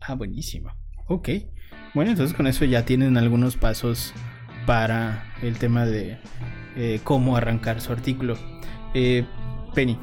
Ah, 0.01 0.15
buenísimo. 0.15 0.75
Ok. 1.07 1.29
Bueno, 1.95 2.11
entonces 2.13 2.37
con 2.37 2.47
eso 2.47 2.65
ya 2.65 2.85
tienen 2.85 3.17
algunos 3.19 3.57
pasos 3.57 4.15
para 4.67 5.35
el 5.43 5.59
tema 5.59 5.85
de 5.85 6.19
eh, 6.77 7.01
cómo 7.05 7.37
arrancar 7.37 7.81
su 7.81 7.93
artículo. 7.93 8.39
Eh, 8.95 9.25
Penny. 9.75 9.99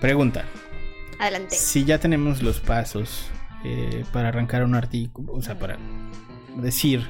Pregunta. 0.00 0.44
Adelante. 1.18 1.54
Si 1.54 1.84
ya 1.84 1.98
tenemos 1.98 2.42
los 2.42 2.60
pasos 2.60 3.30
eh, 3.64 4.04
para 4.12 4.28
arrancar 4.28 4.64
un 4.64 4.74
artículo, 4.74 5.32
o 5.32 5.42
sea, 5.42 5.58
para 5.58 5.78
decir 6.56 7.08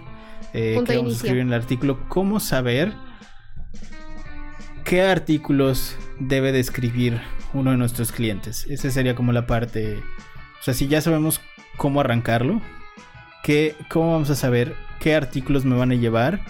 eh, 0.53 0.81
que 0.87 0.97
vamos 0.97 1.13
a 1.13 1.17
escribir 1.17 1.41
en 1.41 1.49
el 1.49 1.55
artículo, 1.55 2.09
¿cómo 2.09 2.41
saber 2.41 2.93
qué 4.85 5.03
artículos 5.03 5.97
debe 6.19 6.53
de 6.53 6.61
escribir 6.61 7.21
uno 7.55 7.71
de 7.71 7.77
nuestros 7.77 8.13
clientes. 8.13 8.67
Esa 8.69 8.91
sería 8.91 9.15
como 9.15 9.33
la 9.33 9.47
parte... 9.47 9.99
O 10.61 10.63
sea, 10.63 10.75
si 10.75 10.87
ya 10.87 11.01
sabemos 11.01 11.41
cómo 11.77 12.01
arrancarlo, 12.01 12.61
¿qué, 13.43 13.75
¿cómo 13.89 14.13
vamos 14.13 14.31
a 14.31 14.37
saber 14.37 14.75
qué 15.01 15.15
artículos 15.15 15.65
me 15.65 15.77
van 15.77 15.91
a 15.91 15.97
llevar 15.97 16.41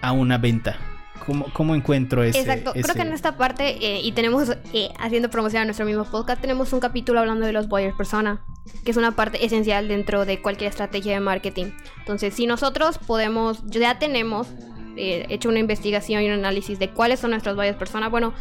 a 0.00 0.12
una 0.12 0.38
venta? 0.38 0.78
¿Cómo, 1.26 1.46
cómo 1.52 1.74
encuentro 1.74 2.22
ese? 2.22 2.40
Exacto, 2.40 2.72
creo 2.72 2.94
que 2.94 3.02
en 3.02 3.12
esta 3.12 3.36
parte, 3.36 3.76
eh, 3.80 4.00
y 4.02 4.12
tenemos, 4.12 4.56
eh, 4.72 4.88
haciendo 4.98 5.30
promoción 5.30 5.62
a 5.62 5.64
nuestro 5.66 5.86
mismo 5.86 6.04
podcast, 6.04 6.40
tenemos 6.40 6.72
un 6.72 6.80
capítulo 6.80 7.20
hablando 7.20 7.46
de 7.46 7.52
los 7.52 7.68
buyers 7.68 7.94
persona, 7.94 8.42
que 8.84 8.90
es 8.90 8.96
una 8.96 9.12
parte 9.12 9.44
esencial 9.44 9.88
dentro 9.88 10.24
de 10.24 10.42
cualquier 10.42 10.70
estrategia 10.70 11.12
de 11.12 11.20
marketing. 11.20 11.66
Entonces, 11.98 12.34
si 12.34 12.46
nosotros 12.46 12.98
podemos, 12.98 13.62
ya 13.66 13.98
tenemos 13.98 14.48
eh, 14.96 15.26
hecho 15.28 15.48
una 15.48 15.60
investigación 15.60 16.22
y 16.22 16.26
un 16.26 16.32
análisis 16.32 16.78
de 16.78 16.90
cuáles 16.90 17.20
son 17.20 17.30
nuestros 17.30 17.56
buyers 17.56 17.76
persona, 17.76 18.08
bueno, 18.08 18.34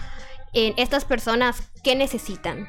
en 0.53 0.73
estas 0.77 1.05
personas, 1.05 1.71
¿qué 1.83 1.95
necesitan? 1.95 2.67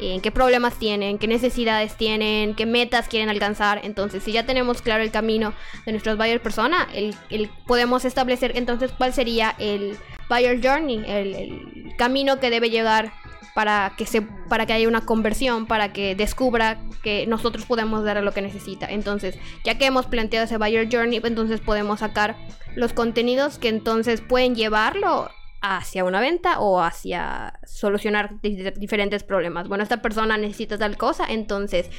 En 0.00 0.20
qué 0.20 0.30
problemas 0.30 0.78
tienen, 0.78 1.18
qué 1.18 1.26
necesidades 1.26 1.96
tienen, 1.96 2.54
qué 2.54 2.66
metas 2.66 3.08
quieren 3.08 3.28
alcanzar. 3.28 3.80
Entonces, 3.84 4.22
si 4.22 4.32
ya 4.32 4.46
tenemos 4.46 4.82
claro 4.82 5.02
el 5.02 5.10
camino 5.10 5.52
de 5.86 5.92
nuestros 5.92 6.16
buyer 6.16 6.40
persona, 6.40 6.88
el, 6.92 7.50
podemos 7.66 8.04
establecer 8.04 8.52
entonces 8.56 8.90
cuál 8.96 9.12
sería 9.12 9.54
el 9.58 9.96
buyer 10.28 10.60
journey, 10.62 11.02
el, 11.06 11.94
camino 11.96 12.40
que 12.40 12.50
debe 12.50 12.70
llegar 12.70 13.12
para 13.54 13.92
que 13.98 14.06
se 14.06 14.22
para 14.22 14.64
que 14.64 14.72
haya 14.72 14.88
una 14.88 15.04
conversión, 15.04 15.66
para 15.66 15.92
que 15.92 16.14
descubra 16.14 16.78
que 17.02 17.26
nosotros 17.26 17.66
podemos 17.66 18.04
darle 18.04 18.22
lo 18.22 18.32
que 18.32 18.40
necesita. 18.40 18.86
Entonces, 18.86 19.36
ya 19.64 19.76
que 19.76 19.86
hemos 19.86 20.06
planteado 20.06 20.46
ese 20.46 20.56
buyer 20.56 20.88
journey, 20.90 21.20
entonces 21.22 21.60
podemos 21.60 22.00
sacar 22.00 22.36
los 22.74 22.92
contenidos 22.92 23.58
que 23.58 23.68
entonces 23.68 24.20
pueden 24.20 24.54
llevarlo 24.54 25.30
hacia 25.62 26.04
una 26.04 26.20
venta 26.20 26.60
o 26.60 26.80
hacia 26.80 27.58
solucionar 27.64 28.40
diferentes 28.40 29.22
problemas. 29.22 29.68
Bueno, 29.68 29.82
esta 29.82 30.02
persona 30.02 30.36
necesita 30.36 30.78
tal 30.78 30.96
cosa, 30.96 31.26
entonces 31.28 31.90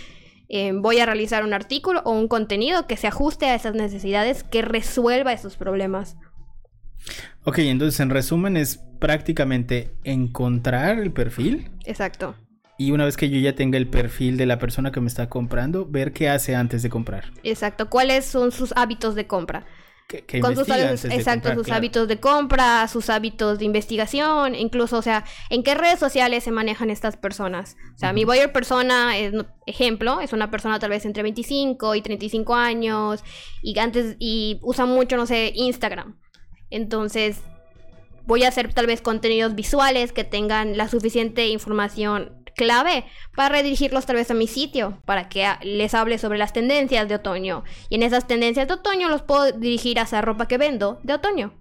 eh, 0.50 0.72
voy 0.74 1.00
a 1.00 1.06
realizar 1.06 1.44
un 1.44 1.54
artículo 1.54 2.02
o 2.04 2.12
un 2.12 2.28
contenido 2.28 2.88
que 2.88 2.98
se 2.98 3.08
ajuste 3.08 3.46
a 3.46 3.56
esas 3.56 3.76
necesidades, 3.76 4.44
que 4.44 4.62
resuelva 4.62 5.34
esos 5.34 5.56
problemas. 5.56 6.18
Ok, 7.44 7.60
entonces 7.60 8.00
en 8.00 8.10
resumen 8.10 8.58
es 8.58 8.78
prácticamente 9.00 9.96
encontrar 10.04 11.00
el 11.00 11.12
perfil. 11.12 11.72
Exacto. 11.86 12.36
Y 12.78 12.92
una 12.92 13.06
vez 13.06 13.16
que 13.16 13.30
yo 13.30 13.40
ya 13.40 13.56
tenga 13.56 13.78
el 13.78 13.88
perfil 13.88 14.38
de 14.38 14.48
la 14.48 14.58
persona 14.58 14.92
que 14.92 15.02
me 15.02 15.08
está 15.08 15.30
comprando, 15.30 15.86
ver 15.86 16.14
qué 16.14 16.30
hace 16.30 16.56
antes 16.56 16.82
de 16.82 16.90
comprar. 16.90 17.26
Exacto, 17.44 17.90
cuáles 17.90 18.26
son 18.26 18.52
sus 18.52 18.74
hábitos 18.76 19.14
de 19.14 19.28
compra 19.28 19.66
con 20.42 20.56
sus 20.56 20.68
exacto, 20.70 21.54
sus 21.54 21.70
hábitos 21.70 22.08
de 22.08 22.20
compra, 22.20 22.88
sus 22.88 23.10
hábitos 23.10 23.60
de 23.60 23.66
investigación, 23.66 24.56
incluso, 24.56 24.98
o 24.98 25.02
sea, 25.02 25.24
en 25.50 25.64
qué 25.64 25.76
redes 25.76 26.00
sociales 26.00 26.44
se 26.44 26.52
manejan 26.52 26.90
estas 26.90 27.18
personas. 27.18 27.78
O 27.96 27.98
sea, 27.98 28.14
mi 28.14 28.26
buyer 28.26 28.52
persona, 28.52 29.18
es, 29.18 29.34
ejemplo, 29.66 30.20
es 30.20 30.34
una 30.34 30.52
persona 30.52 30.80
tal 30.80 30.90
vez 30.90 31.06
entre 31.06 31.24
25 31.24 31.96
y 31.96 32.02
35 32.02 32.56
años 32.56 33.24
y 33.62 33.78
antes 33.80 34.16
y 34.20 34.60
usa 34.62 34.86
mucho, 34.86 35.18
no 35.18 35.26
sé, 35.26 35.54
Instagram. 35.56 36.20
Entonces, 36.70 37.42
voy 38.26 38.44
a 38.44 38.50
hacer 38.50 38.74
tal 38.74 38.88
vez 38.88 39.02
contenidos 39.02 39.56
visuales 39.56 40.12
que 40.12 40.24
tengan 40.24 40.78
la 40.78 40.88
suficiente 40.88 41.48
información 41.48 42.41
clave 42.56 43.06
para 43.36 43.50
redirigirlos 43.50 44.06
tal 44.06 44.16
vez 44.16 44.32
a 44.32 44.34
mi 44.34 44.48
sitio, 44.48 45.00
para 45.06 45.30
que 45.30 45.48
les 45.64 45.94
hable 45.94 46.18
sobre 46.18 46.38
las 46.38 46.54
tendencias 46.54 47.08
de 47.08 47.16
otoño. 47.16 47.64
Y 47.90 47.96
en 47.96 48.04
esas 48.04 48.28
tendencias 48.28 48.68
de 48.68 48.74
otoño 48.74 49.10
los 49.10 49.22
puedo 49.22 49.52
dirigir 49.52 50.00
hacia 50.00 50.22
ropa 50.22 50.48
que 50.48 50.58
vendo 50.58 51.00
de 51.04 51.14
otoño. 51.14 51.54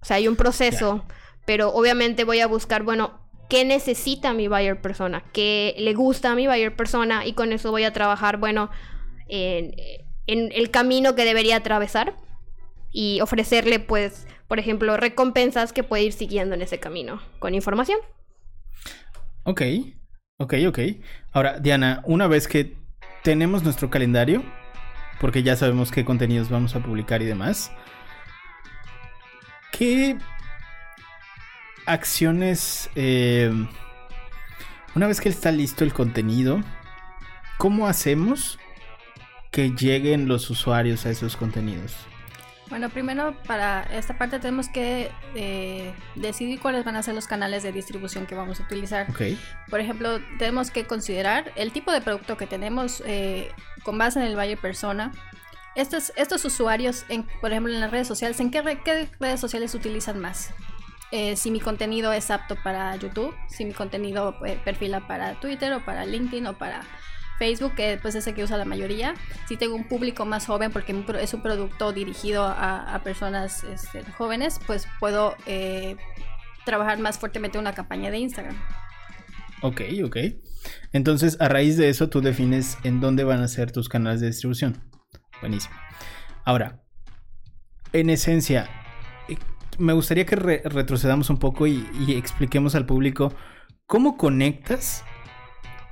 O 0.00 0.04
sea, 0.04 0.16
hay 0.16 0.28
un 0.28 0.36
proceso, 0.36 1.04
pero 1.44 1.70
obviamente 1.70 2.24
voy 2.24 2.40
a 2.40 2.46
buscar, 2.46 2.82
bueno, 2.82 3.20
qué 3.48 3.64
necesita 3.64 4.32
mi 4.32 4.48
buyer 4.48 4.80
persona, 4.80 5.24
qué 5.32 5.74
le 5.78 5.94
gusta 5.94 6.32
a 6.32 6.34
mi 6.34 6.46
buyer 6.46 6.76
persona 6.76 7.26
y 7.26 7.32
con 7.32 7.52
eso 7.52 7.70
voy 7.70 7.84
a 7.84 7.92
trabajar, 7.92 8.36
bueno, 8.36 8.70
en, 9.28 9.74
en 10.26 10.52
el 10.52 10.70
camino 10.70 11.14
que 11.14 11.24
debería 11.24 11.56
atravesar 11.56 12.14
y 12.92 13.20
ofrecerle, 13.20 13.80
pues, 13.80 14.26
por 14.46 14.58
ejemplo, 14.58 14.96
recompensas 14.96 15.72
que 15.72 15.82
puede 15.82 16.04
ir 16.04 16.12
siguiendo 16.12 16.54
en 16.54 16.62
ese 16.62 16.78
camino 16.78 17.20
con 17.38 17.54
información. 17.54 17.98
Ok, 19.44 19.62
Ok, 20.40 20.54
ok. 20.68 20.78
Ahora, 21.32 21.58
Diana, 21.58 22.00
una 22.04 22.28
vez 22.28 22.46
que 22.46 22.76
tenemos 23.24 23.64
nuestro 23.64 23.90
calendario, 23.90 24.44
porque 25.20 25.42
ya 25.42 25.56
sabemos 25.56 25.90
qué 25.90 26.04
contenidos 26.04 26.48
vamos 26.48 26.76
a 26.76 26.80
publicar 26.80 27.22
y 27.22 27.24
demás, 27.24 27.72
¿qué 29.72 30.16
acciones... 31.86 32.88
Eh, 32.94 33.52
una 34.94 35.08
vez 35.08 35.20
que 35.20 35.28
está 35.28 35.50
listo 35.50 35.82
el 35.82 35.92
contenido, 35.92 36.60
¿cómo 37.56 37.88
hacemos 37.88 38.60
que 39.50 39.70
lleguen 39.70 40.28
los 40.28 40.50
usuarios 40.50 41.04
a 41.04 41.10
esos 41.10 41.36
contenidos? 41.36 41.96
Bueno, 42.70 42.90
primero 42.90 43.34
para 43.46 43.82
esta 43.84 44.18
parte 44.18 44.38
tenemos 44.38 44.68
que 44.68 45.10
eh, 45.34 45.94
decidir 46.16 46.60
cuáles 46.60 46.84
van 46.84 46.96
a 46.96 47.02
ser 47.02 47.14
los 47.14 47.26
canales 47.26 47.62
de 47.62 47.72
distribución 47.72 48.26
que 48.26 48.34
vamos 48.34 48.60
a 48.60 48.64
utilizar. 48.64 49.06
Por 49.70 49.80
ejemplo, 49.80 50.20
tenemos 50.38 50.70
que 50.70 50.86
considerar 50.86 51.52
el 51.56 51.72
tipo 51.72 51.92
de 51.92 52.00
producto 52.00 52.36
que 52.36 52.46
tenemos 52.46 53.02
eh, 53.06 53.50
con 53.84 53.96
base 53.96 54.20
en 54.20 54.26
el 54.26 54.36
buyer 54.36 54.58
persona. 54.58 55.12
Estos, 55.76 56.12
estos 56.16 56.44
usuarios, 56.44 57.06
en, 57.08 57.26
por 57.40 57.52
ejemplo, 57.52 57.72
en 57.72 57.80
las 57.80 57.90
redes 57.90 58.08
sociales, 58.08 58.38
¿en 58.40 58.50
qué, 58.50 58.60
redes 59.18 59.40
sociales 59.40 59.74
utilizan 59.74 60.18
más? 60.18 60.50
Eh, 61.10 61.36
si 61.36 61.50
mi 61.50 61.60
contenido 61.60 62.12
es 62.12 62.30
apto 62.30 62.56
para 62.62 62.94
YouTube, 62.96 63.34
si 63.48 63.64
mi 63.64 63.72
contenido 63.72 64.38
perfila 64.64 65.06
para 65.06 65.40
Twitter 65.40 65.72
o 65.72 65.84
para 65.84 66.04
LinkedIn 66.04 66.46
o 66.48 66.58
para 66.58 66.82
Facebook, 67.38 67.74
que 67.74 67.98
pues 68.00 68.14
es 68.14 68.26
el 68.26 68.34
que 68.34 68.44
usa 68.44 68.56
la 68.56 68.64
mayoría. 68.64 69.14
Si 69.46 69.56
tengo 69.56 69.74
un 69.74 69.88
público 69.88 70.24
más 70.24 70.46
joven, 70.46 70.70
porque 70.72 70.94
es 71.20 71.34
un 71.34 71.42
producto 71.42 71.92
dirigido 71.92 72.44
a, 72.44 73.00
personas 73.04 73.64
este, 73.64 74.02
jóvenes, 74.12 74.60
pues 74.66 74.86
puedo 75.00 75.36
eh, 75.46 75.96
trabajar 76.64 76.98
más 76.98 77.18
fuertemente 77.18 77.58
una 77.58 77.72
campaña 77.72 78.10
de 78.10 78.18
Instagram. 78.18 78.56
Ok, 79.62 79.82
ok. 80.04 80.16
Entonces, 80.92 81.36
a 81.40 81.48
raíz 81.48 81.76
de 81.76 81.88
eso, 81.88 82.08
tú 82.08 82.20
defines 82.20 82.78
en 82.84 83.00
dónde 83.00 83.24
van 83.24 83.40
a 83.40 83.48
ser 83.48 83.72
tus 83.72 83.88
canales 83.88 84.20
de 84.20 84.28
distribución. 84.28 84.82
Buenísimo. 85.40 85.74
Ahora, 86.44 86.82
en 87.92 88.10
esencia, 88.10 88.68
eh, 89.28 89.36
me 89.78 89.92
gustaría 89.92 90.26
que 90.26 90.36
retrocedamos 90.36 91.30
un 91.30 91.38
poco 91.38 91.66
y 91.66 91.86
expliquemos 92.08 92.74
al 92.74 92.86
público 92.86 93.32
cómo 93.86 94.16
conectas 94.16 95.04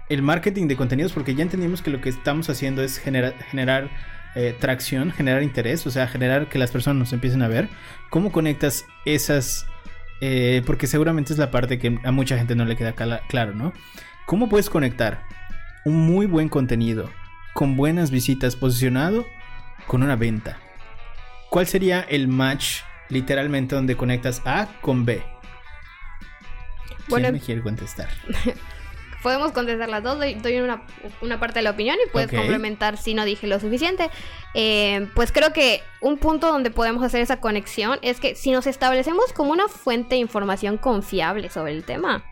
el 0.09 0.23
marketing 0.23 0.69
de 0.69 0.77
contenidos, 0.77 1.13
porque 1.13 1.35
ya 1.35 1.43
entendimos 1.43 1.83
que 1.83 1.91
lo 1.91 2.01
que 2.01 2.09
estamos 2.09 2.49
haciendo 2.49 2.83
es 2.83 2.99
generar 2.99 3.91
eh, 4.39 4.55
tracción, 4.61 5.13
generar 5.13 5.43
interés, 5.43 5.87
o 5.87 5.91
sea, 5.91 6.07
generar 6.07 6.49
que 6.51 6.59
las 6.59 6.71
personas 6.71 6.99
nos 6.99 7.13
empiecen 7.15 7.41
a 7.41 7.49
ver. 7.49 7.71
¿Cómo 8.11 8.31
conectas 8.31 8.85
esas? 9.07 9.67
Eh, 10.21 10.63
porque 10.67 10.87
seguramente 10.87 11.33
es 11.33 11.39
la 11.39 11.51
parte 11.51 11.79
que 11.79 11.99
a 12.05 12.13
mucha 12.13 12.37
gente 12.37 12.55
no 12.55 12.67
le 12.67 12.77
queda 12.77 12.93
claro, 12.93 13.55
¿no? 13.55 13.73
¿Cómo 14.27 14.51
puedes 14.51 14.69
conectar 14.69 15.25
un 15.87 15.97
muy 16.07 16.27
buen 16.27 16.51
contenido 16.51 17.11
con 17.55 17.77
buenas 17.77 18.11
visitas 18.11 18.57
posicionado 18.57 19.27
con 19.87 20.03
una 20.03 20.17
venta? 20.17 20.59
¿Cuál 21.49 21.67
sería 21.67 22.03
el 22.03 22.29
match 22.29 22.81
literalmente 23.09 23.75
donde 23.75 23.97
conectas 23.97 24.43
A 24.45 24.69
con 24.83 25.07
B? 25.07 25.23
¿Quién 26.87 26.99
bueno, 27.09 27.33
me 27.33 27.41
quiere 27.41 27.63
contestar? 27.63 28.09
podemos 29.27 29.51
contestar 29.51 29.89
las 29.89 30.05
dos, 30.05 30.21
doy, 30.21 30.61
una, 30.61 31.41
parte 31.41 31.59
de 31.59 31.65
la 31.65 31.71
opinión 31.71 31.97
y 32.07 32.09
puedes 32.11 32.31
complementar 32.31 32.97
si 32.97 33.13
no 33.13 33.25
dije 33.25 33.49
lo 33.49 33.59
suficiente. 33.59 34.09
Eh, 34.55 35.09
pues 35.17 35.33
creo 35.33 35.53
que 35.53 35.83
un 36.01 36.17
punto 36.17 36.47
donde 36.47 36.71
podemos 36.71 37.03
hacer 37.03 37.23
esa 37.23 37.41
conexión 37.41 37.99
es 38.03 38.21
que 38.21 38.37
si 38.37 38.53
nos 38.53 38.69
establecemos 38.69 39.33
como 39.33 39.51
una 39.51 39.67
fuente 39.67 40.15
de 40.15 40.21
información 40.21 40.79
confiable 40.79 41.51
sobre 41.51 41.73
el 41.73 41.83
tema, 41.83 42.23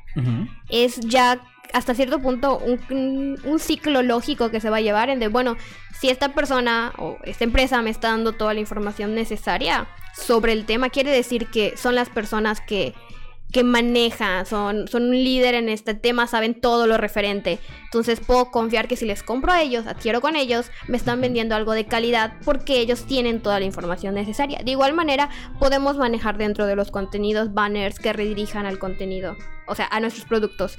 es 0.69 1.01
ya 1.01 1.41
hasta 1.73 1.95
cierto 1.95 2.21
punto 2.21 2.59
un, 2.59 3.41
un, 3.43 3.59
ciclo 3.59 4.05
lógico 4.05 4.53
que 4.53 4.61
se 4.61 4.71
va 4.71 4.77
a 4.77 4.81
llevar 4.81 5.11
en 5.11 5.19
de, 5.19 5.27
bueno, 5.27 5.57
si 5.99 6.11
esta 6.11 6.29
persona 6.29 6.93
o 6.99 7.19
esta 7.25 7.43
empresa 7.43 7.83
me 7.83 7.91
está 7.91 8.11
dando 8.11 8.35
toda 8.35 8.55
la 8.55 8.61
información 8.61 9.17
necesaria 9.17 9.89
sobre 10.17 10.53
el 10.53 10.65
tema, 10.65 10.91
quiere 10.91 11.11
decir 11.11 11.49
que 11.49 11.77
son 11.77 11.97
las 11.97 12.09
personas 12.09 12.61
que 12.61 12.95
que 13.55 13.63
maneja, 13.63 14.45
son, 14.45 14.89
son 14.89 15.05
un 15.05 15.13
líder 15.13 15.55
en 15.55 15.69
este 15.69 15.95
tema, 15.95 16.27
saben 16.27 16.61
todo 16.61 16.89
lo 16.89 16.97
referente. 16.97 17.61
Entonces 17.85 18.19
puedo 18.19 18.51
confiar 18.51 18.89
que 18.89 18.97
si 18.97 19.07
les 19.07 19.23
compro 19.23 19.53
a 19.53 19.63
ellos, 19.63 19.87
adquiero 19.87 20.21
con 20.21 20.35
ellos, 20.35 20.73
me 20.89 20.97
están 20.97 21.21
vendiendo 21.21 21.55
algo 21.55 21.71
de 21.71 21.87
calidad 21.87 22.33
porque 22.45 22.81
ellos 22.81 23.07
tienen 23.07 23.41
toda 23.41 23.61
la 23.61 23.65
información 23.65 24.17
necesaria. 24.17 24.59
De 24.65 24.73
igual 24.73 24.93
manera, 24.93 25.31
podemos 25.61 25.97
manejar 25.97 26.37
dentro 26.37 26.67
de 26.67 26.75
los 26.75 26.91
contenidos 26.91 27.55
banners 27.55 28.01
que 28.01 28.13
redirijan 28.13 28.67
al 28.67 28.81
contenido, 28.81 29.37
o 29.69 29.77
sea, 29.77 29.87
a 29.87 30.01
nuestros 30.01 30.27
productos. 30.27 30.77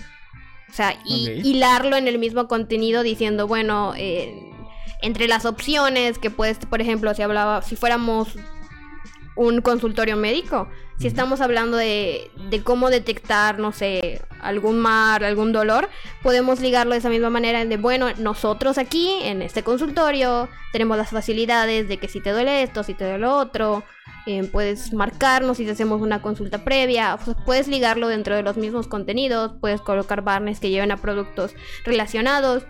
O 0.70 0.74
sea, 0.74 1.00
y 1.05 1.29
hilarlo 1.46 1.96
en 1.96 2.10
el 2.10 2.20
mismo 2.20 2.50
contenido 2.50 3.03
diciendo, 3.03 3.48
bueno, 3.48 3.94
eh, 3.96 4.51
entre 5.01 5.29
las 5.29 5.46
opciones 5.46 6.20
que 6.20 6.29
puedes, 6.29 6.58
por 6.58 6.82
ejemplo, 6.82 7.13
si 7.13 7.22
hablaba, 7.22 7.62
si 7.62 7.77
fuéramos 7.77 8.36
un 9.36 9.62
consultorio 9.62 10.15
médico. 10.18 10.70
Si 10.98 11.08
estamos 11.08 11.42
hablando 11.42 11.75
de, 11.75 12.32
de, 12.50 12.63
cómo 12.63 12.89
detectar, 12.89 13.60
no 13.60 13.74
sé, 13.74 14.22
algún 14.42 14.80
mal, 14.80 15.24
algún 15.24 15.51
dolor, 15.51 15.89
podemos 16.24 16.62
ligarlo 16.62 16.94
de 16.94 17.00
esa 17.00 17.10
misma 17.10 17.30
manera 17.30 17.65
de, 17.65 17.77
bueno, 17.77 18.08
nosotros 18.18 18.77
aquí 18.77 19.10
en 19.24 19.42
este 19.42 19.62
consultorio 19.63 20.48
tenemos 20.72 20.98
las 20.98 21.10
facilidades 21.10 21.89
de 21.89 21.98
que 21.98 22.08
si 22.08 22.22
te 22.22 22.32
duele 22.32 22.63
esto, 22.63 22.84
si 22.84 22.94
te 22.94 23.04
duele 23.04 23.20
lo 23.20 23.36
otro, 23.36 23.84
eh, 24.25 24.44
puedes 24.51 24.94
marcarnos 24.94 25.58
si 25.58 25.70
hacemos 25.70 26.01
una 26.01 26.22
consulta 26.22 26.63
previa, 26.63 27.18
puedes 27.46 27.68
ligarlo 27.68 28.08
dentro 28.08 28.36
de 28.36 28.44
los 28.44 28.56
mismos 28.56 28.88
contenidos, 28.88 29.51
puedes 29.60 29.82
colocar 29.82 30.22
barnes 30.22 30.60
que 30.60 30.70
lleven 30.70 30.92
a 30.92 30.98
productos 30.98 31.54
relacionados, 31.84 32.63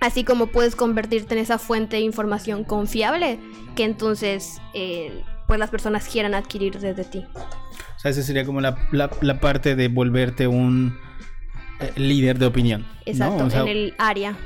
así 0.00 0.24
como 0.24 0.46
puedes 0.46 0.76
convertirte 0.76 1.34
en 1.34 1.40
esa 1.40 1.58
fuente 1.58 1.96
de 1.96 2.02
información 2.02 2.64
confiable 2.64 3.38
que 3.74 3.84
entonces 3.84 4.60
eh, 4.72 5.22
pues 5.50 5.58
las 5.58 5.70
personas 5.70 6.06
quieran 6.06 6.32
adquirir 6.34 6.78
desde 6.78 7.02
ti. 7.02 7.26
O 7.34 7.98
sea, 7.98 8.12
esa 8.12 8.22
sería 8.22 8.46
como 8.46 8.60
la, 8.60 9.40
parte 9.40 9.74
de 9.74 9.88
volverte 9.88 10.46
un 10.46 10.96
eh, 11.80 11.90
líder 11.96 12.38
de 12.38 12.46
opinión. 12.46 12.86
Exacto, 13.04 13.48
en 13.50 13.66
el 13.66 13.94
área. 13.98 14.36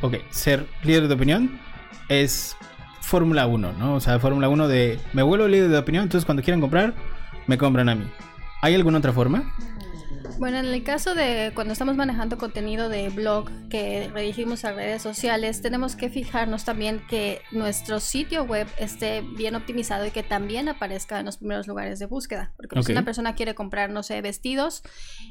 Ok, 0.00 0.14
ser 0.30 0.66
líder 0.82 1.08
de 1.08 1.12
opinión 1.16 1.60
es 2.08 2.56
Fórmula 3.02 3.46
1, 3.46 3.74
¿no? 3.74 3.94
O 3.96 4.00
sea, 4.00 4.18
Fórmula 4.18 4.48
1 4.48 4.66
de 4.68 4.98
me 5.12 5.22
vuelvo 5.22 5.46
líder 5.48 5.68
de 5.68 5.76
opinión, 5.76 6.04
entonces 6.04 6.24
cuando 6.24 6.42
quieran 6.42 6.62
comprar, 6.62 6.94
me 7.46 7.58
compran 7.58 7.90
a 7.90 7.94
mí. 7.94 8.06
¿Hay 8.62 8.74
alguna 8.74 8.96
otra 8.96 9.12
forma? 9.12 9.54
Bueno, 10.38 10.58
en 10.58 10.66
el 10.66 10.82
caso 10.82 11.14
de 11.14 11.52
cuando 11.54 11.72
estamos 11.72 11.94
manejando 11.94 12.38
contenido 12.38 12.88
de 12.88 13.08
blog 13.08 13.48
que 13.68 14.10
redirigimos 14.12 14.64
a 14.64 14.72
redes 14.72 15.00
sociales, 15.00 15.62
tenemos 15.62 15.94
que 15.94 16.10
fijarnos 16.10 16.64
también 16.64 17.02
que 17.08 17.40
nuestro 17.52 18.00
sitio 18.00 18.42
web 18.42 18.66
esté 18.76 19.20
bien 19.20 19.54
optimizado 19.54 20.04
y 20.06 20.10
que 20.10 20.24
también 20.24 20.68
aparezca 20.68 21.20
en 21.20 21.26
los 21.26 21.36
primeros 21.36 21.68
lugares 21.68 22.00
de 22.00 22.06
búsqueda. 22.06 22.52
Porque 22.56 22.82
si 22.82 22.90
una 22.90 23.04
persona 23.04 23.36
quiere 23.36 23.54
comprar, 23.54 23.90
no 23.90 24.02
sé, 24.02 24.20
vestidos, 24.22 24.82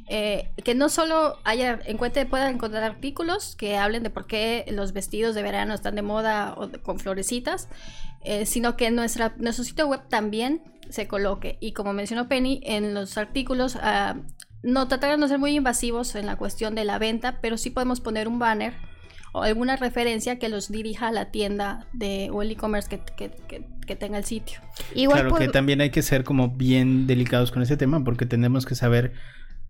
eh, 0.07 0.51
que 0.63 0.73
no 0.73 0.87
solo 0.87 1.37
haya, 1.43 1.79
encuentre, 1.85 2.25
pueda 2.25 2.49
encontrar 2.49 2.83
artículos 2.83 3.57
que 3.57 3.75
hablen 3.77 4.03
de 4.03 4.09
por 4.09 4.25
qué 4.25 4.63
los 4.69 4.93
vestidos 4.93 5.35
de 5.35 5.43
verano 5.43 5.73
están 5.73 5.95
de 5.95 6.01
moda 6.01 6.55
o 6.57 6.69
con 6.81 6.99
florecitas, 6.99 7.67
eh, 8.23 8.45
sino 8.45 8.77
que 8.77 8.89
nuestra, 8.89 9.33
nuestro 9.37 9.65
sitio 9.65 9.87
web 9.87 10.07
también 10.07 10.61
se 10.89 11.07
coloque. 11.07 11.57
Y 11.59 11.73
como 11.73 11.93
mencionó 11.93 12.27
Penny, 12.27 12.61
en 12.63 12.93
los 12.93 13.17
artículos 13.17 13.75
uh, 13.75 14.21
no 14.63 14.87
tratar 14.87 15.11
de 15.11 15.17
no 15.17 15.27
ser 15.27 15.39
muy 15.39 15.55
invasivos 15.55 16.15
en 16.15 16.25
la 16.25 16.37
cuestión 16.37 16.73
de 16.73 16.85
la 16.85 16.97
venta, 16.97 17.39
pero 17.41 17.57
sí 17.57 17.69
podemos 17.69 17.99
poner 17.99 18.27
un 18.27 18.39
banner 18.39 18.73
o 19.33 19.43
alguna 19.43 19.75
referencia 19.75 20.39
que 20.39 20.47
los 20.47 20.71
dirija 20.71 21.09
a 21.09 21.11
la 21.11 21.31
tienda 21.31 21.87
de 21.91 22.29
o 22.31 22.41
el 22.41 22.51
e-commerce 22.51 22.87
que, 22.87 23.95
tenga 23.95 24.17
el 24.17 24.23
sitio. 24.23 24.59
Igual 24.95 25.27
claro 25.27 25.35
que 25.35 25.47
también 25.49 25.81
hay 25.81 25.89
que 25.89 26.01
ser 26.01 26.23
como 26.23 26.49
bien 26.49 27.07
delicados 27.07 27.51
con 27.51 27.61
ese 27.61 27.75
tema 27.75 28.03
porque 28.03 28.25
tenemos 28.25 28.65
que 28.65 28.75
saber 28.75 29.13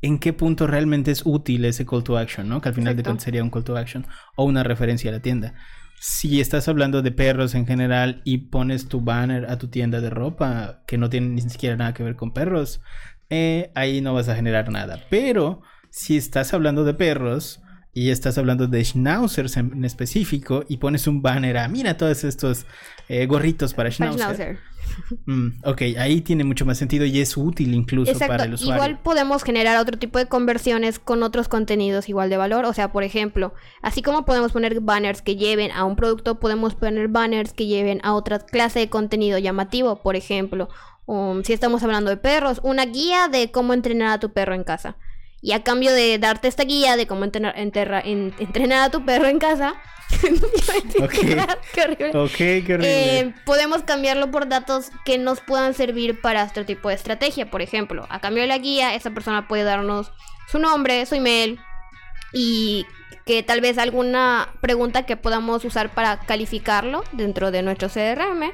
en 0.02 0.20
qué 0.20 0.34
punto 0.34 0.68
realmente 0.68 1.12
es 1.12 1.26
útil 1.26 1.66
ese 1.66 1.86
call 1.86 2.04
to 2.04 2.18
action, 2.18 2.48
¿no? 2.48 2.62
Que 2.62 2.70
al 2.70 2.76
final 2.76 2.96
de 2.96 3.04
cuentas 3.04 3.24
sería 3.24 3.42
un 3.42 3.50
call 3.50 3.64
to 3.64 3.78
action 3.78 4.06
o 4.36 4.44
una 4.44 4.64
referencia 4.64 5.10
a 5.10 5.14
la 5.14 5.22
tienda. 5.22 5.56
Si 6.00 6.42
estás 6.42 6.68
hablando 6.68 7.02
de 7.02 7.12
perros 7.12 7.56
en 7.56 7.66
general 7.66 8.22
y 8.26 8.50
pones 8.50 8.90
tu 8.90 9.00
banner 9.00 9.50
a 9.50 9.58
tu 9.58 9.70
tienda 9.70 10.02
de 10.02 10.10
ropa 10.10 10.84
que 10.86 10.98
no 10.98 11.10
tiene 11.10 11.30
ni 11.30 11.42
siquiera 11.42 11.78
nada 11.78 11.94
que 11.94 12.04
ver 12.04 12.18
con 12.18 12.34
perros, 12.34 12.82
eh, 13.34 13.72
ahí 13.74 14.00
no 14.00 14.14
vas 14.14 14.30
a 14.30 14.36
generar 14.36 14.70
nada. 14.70 15.00
Pero 15.10 15.62
si 15.90 16.18
estás 16.18 16.54
hablando 16.54 16.84
de 16.84 16.94
perros 16.94 17.62
y 17.94 18.10
estás 18.10 18.38
hablando 18.38 18.68
de 18.68 18.84
schnauzers 18.84 19.58
en, 19.58 19.86
específico 19.86 20.64
y 20.68 20.78
pones 20.78 21.08
un 21.08 21.22
banner 21.22 21.58
a 21.58 21.68
mira 21.68 21.96
todos 21.96 22.24
estos 22.24 22.66
eh, 23.08 23.26
gorritos 23.26 23.74
para 23.74 23.92
schnauzer. 23.92 24.58
Mm, 25.26 25.62
ok, 25.64 25.82
ahí 25.98 26.22
tiene 26.22 26.44
mucho 26.44 26.66
más 26.66 26.78
sentido 26.78 27.06
y 27.06 27.22
es 27.22 27.38
útil 27.38 27.74
incluso 27.74 28.18
para 28.20 28.44
el 28.44 28.56
usuario. 28.56 28.76
Igual 28.76 29.00
podemos 29.02 29.44
generar 29.44 29.78
otro 29.78 29.98
tipo 29.98 30.20
de 30.20 30.28
conversiones 30.28 31.00
con 31.00 31.24
otros 31.24 31.48
contenidos 31.48 32.10
igual 32.10 32.30
de 32.30 32.38
valor. 32.38 32.66
O 32.66 32.74
sea, 32.74 32.92
por 32.92 33.04
ejemplo, 33.04 33.54
así 33.82 34.02
como 34.02 34.26
podemos 34.26 34.52
poner 34.52 34.82
banners 34.82 35.22
que 35.22 35.38
lleven 35.38 35.72
a 35.72 35.86
un 35.86 35.96
producto, 35.96 36.40
podemos 36.40 36.76
poner 36.76 37.08
banners 37.08 37.54
que 37.54 37.66
lleven 37.66 38.02
a 38.04 38.14
otra 38.14 38.40
clase 38.40 38.80
de 38.80 38.90
contenido 38.90 39.40
llamativo. 39.40 40.02
Por 40.02 40.18
ejemplo, 40.18 40.68
Um, 41.06 41.44
si 41.44 41.52
estamos 41.52 41.84
hablando 41.84 42.10
de 42.10 42.18
perros, 42.18 42.62
una 42.64 42.86
guía 42.86 43.28
de 43.28 43.52
cómo 43.52 43.74
entrenar 43.74 44.14
a 44.14 44.20
tu 44.20 44.32
perro 44.32 44.54
en 44.56 44.64
casa. 44.64 44.96
Y 45.44 45.52
a 45.52 45.62
cambio 45.62 45.92
de 45.92 46.18
darte 46.18 46.48
esta 46.48 46.64
guía 46.64 46.96
de 46.96 47.06
cómo 47.06 47.26
entrenar, 47.26 47.54
entrenar 48.08 48.82
a 48.82 48.90
tu 48.90 49.06
perro 49.06 49.28
en 49.28 49.40
casa, 49.40 49.76
okay. 51.04 52.64
qué 52.64 52.74
horrible. 52.74 53.20
Eh, 53.20 53.34
podemos 53.46 53.84
cambiarlo 53.84 54.32
por 54.32 54.48
datos 54.48 54.92
que 55.06 55.18
nos 55.18 55.42
puedan 55.42 55.74
servir 55.74 56.22
para 56.22 56.44
este 56.44 56.64
tipo 56.64 56.90
de 56.90 56.96
estrategia. 56.96 57.50
Por 57.50 57.62
ejemplo, 57.62 58.06
a 58.10 58.20
cambio 58.20 58.44
de 58.44 58.48
la 58.48 58.58
guía, 58.58 58.96
esa 58.96 59.12
persona 59.12 59.48
puede 59.48 59.64
darnos 59.64 60.12
su 60.50 60.60
nombre, 60.60 61.06
su 61.06 61.16
email 61.16 61.60
y 62.32 62.86
que 63.26 63.44
tal 63.44 63.62
vez 63.62 63.78
alguna 63.78 64.50
pregunta 64.62 65.06
que 65.06 65.18
podamos 65.18 65.64
usar 65.66 65.94
para 65.94 66.20
calificarlo 66.20 67.04
dentro 67.12 67.52
de 67.52 67.62
nuestro 67.62 67.90
CRM 67.90 68.52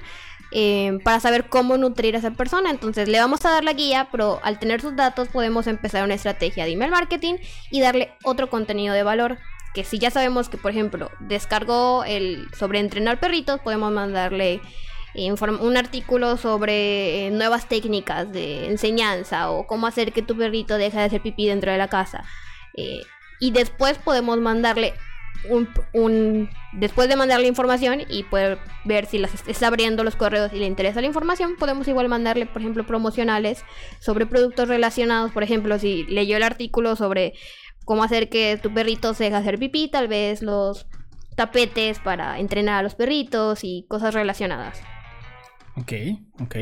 eh, 0.51 0.97
para 1.03 1.19
saber 1.19 1.47
cómo 1.49 1.77
nutrir 1.77 2.15
a 2.15 2.19
esa 2.19 2.31
persona. 2.31 2.69
Entonces 2.69 3.07
le 3.07 3.19
vamos 3.19 3.45
a 3.45 3.51
dar 3.51 3.63
la 3.63 3.73
guía, 3.73 4.07
pero 4.11 4.39
al 4.43 4.59
tener 4.59 4.81
sus 4.81 4.95
datos 4.95 5.27
podemos 5.27 5.67
empezar 5.67 6.03
una 6.03 6.15
estrategia 6.15 6.65
de 6.65 6.71
email 6.71 6.91
marketing 6.91 7.35
y 7.71 7.81
darle 7.81 8.13
otro 8.23 8.49
contenido 8.49 8.93
de 8.93 9.03
valor. 9.03 9.37
Que 9.73 9.83
si 9.83 9.99
ya 9.99 10.09
sabemos 10.09 10.49
que, 10.49 10.57
por 10.57 10.71
ejemplo, 10.71 11.11
descargó 11.19 12.03
el 12.03 12.47
sobre 12.57 12.79
entrenar 12.79 13.19
perritos, 13.19 13.59
podemos 13.59 13.91
mandarle 13.91 14.61
un 15.59 15.77
artículo 15.77 16.37
sobre 16.37 17.27
eh, 17.27 17.31
nuevas 17.31 17.67
técnicas 17.67 18.31
de 18.31 18.67
enseñanza 18.67 19.51
o 19.51 19.67
cómo 19.67 19.87
hacer 19.87 20.13
que 20.13 20.21
tu 20.21 20.37
perrito 20.37 20.77
deje 20.77 20.97
de 20.97 21.03
hacer 21.03 21.21
pipí 21.21 21.47
dentro 21.47 21.71
de 21.71 21.77
la 21.77 21.87
casa. 21.87 22.23
Eh, 22.75 23.01
y 23.39 23.51
después 23.51 23.97
podemos 23.97 24.37
mandarle 24.39 24.93
un, 25.93 26.49
después 26.73 27.07
de 27.09 27.15
mandarle 27.15 27.47
información 27.47 28.01
y 28.09 28.23
poder 28.23 28.59
ver 28.85 29.05
si 29.05 29.17
las 29.17 29.47
está 29.47 29.67
abriendo 29.67 30.03
los 30.03 30.15
correos 30.15 30.51
y 30.53 30.59
le 30.59 30.65
interesa 30.65 31.01
la 31.01 31.07
información, 31.07 31.55
podemos 31.57 31.87
igual 31.87 32.09
mandarle, 32.09 32.45
por 32.45 32.61
ejemplo, 32.61 32.85
promocionales 32.85 33.63
sobre 33.99 34.25
productos 34.25 34.67
relacionados. 34.67 35.31
Por 35.31 35.43
ejemplo, 35.43 35.79
si 35.79 36.03
leyó 36.05 36.37
el 36.37 36.43
artículo 36.43 36.95
sobre 36.95 37.33
cómo 37.85 38.03
hacer 38.03 38.29
que 38.29 38.57
tu 38.61 38.73
perrito 38.73 39.13
se 39.13 39.25
deje 39.25 39.35
hacer 39.35 39.59
pipí, 39.59 39.89
tal 39.89 40.07
vez 40.07 40.41
los 40.41 40.87
tapetes 41.35 41.99
para 41.99 42.39
entrenar 42.39 42.79
a 42.79 42.83
los 42.83 42.95
perritos 42.95 43.63
y 43.63 43.85
cosas 43.87 44.13
relacionadas. 44.13 44.81
Ok, 45.77 45.93
ok. 46.41 46.55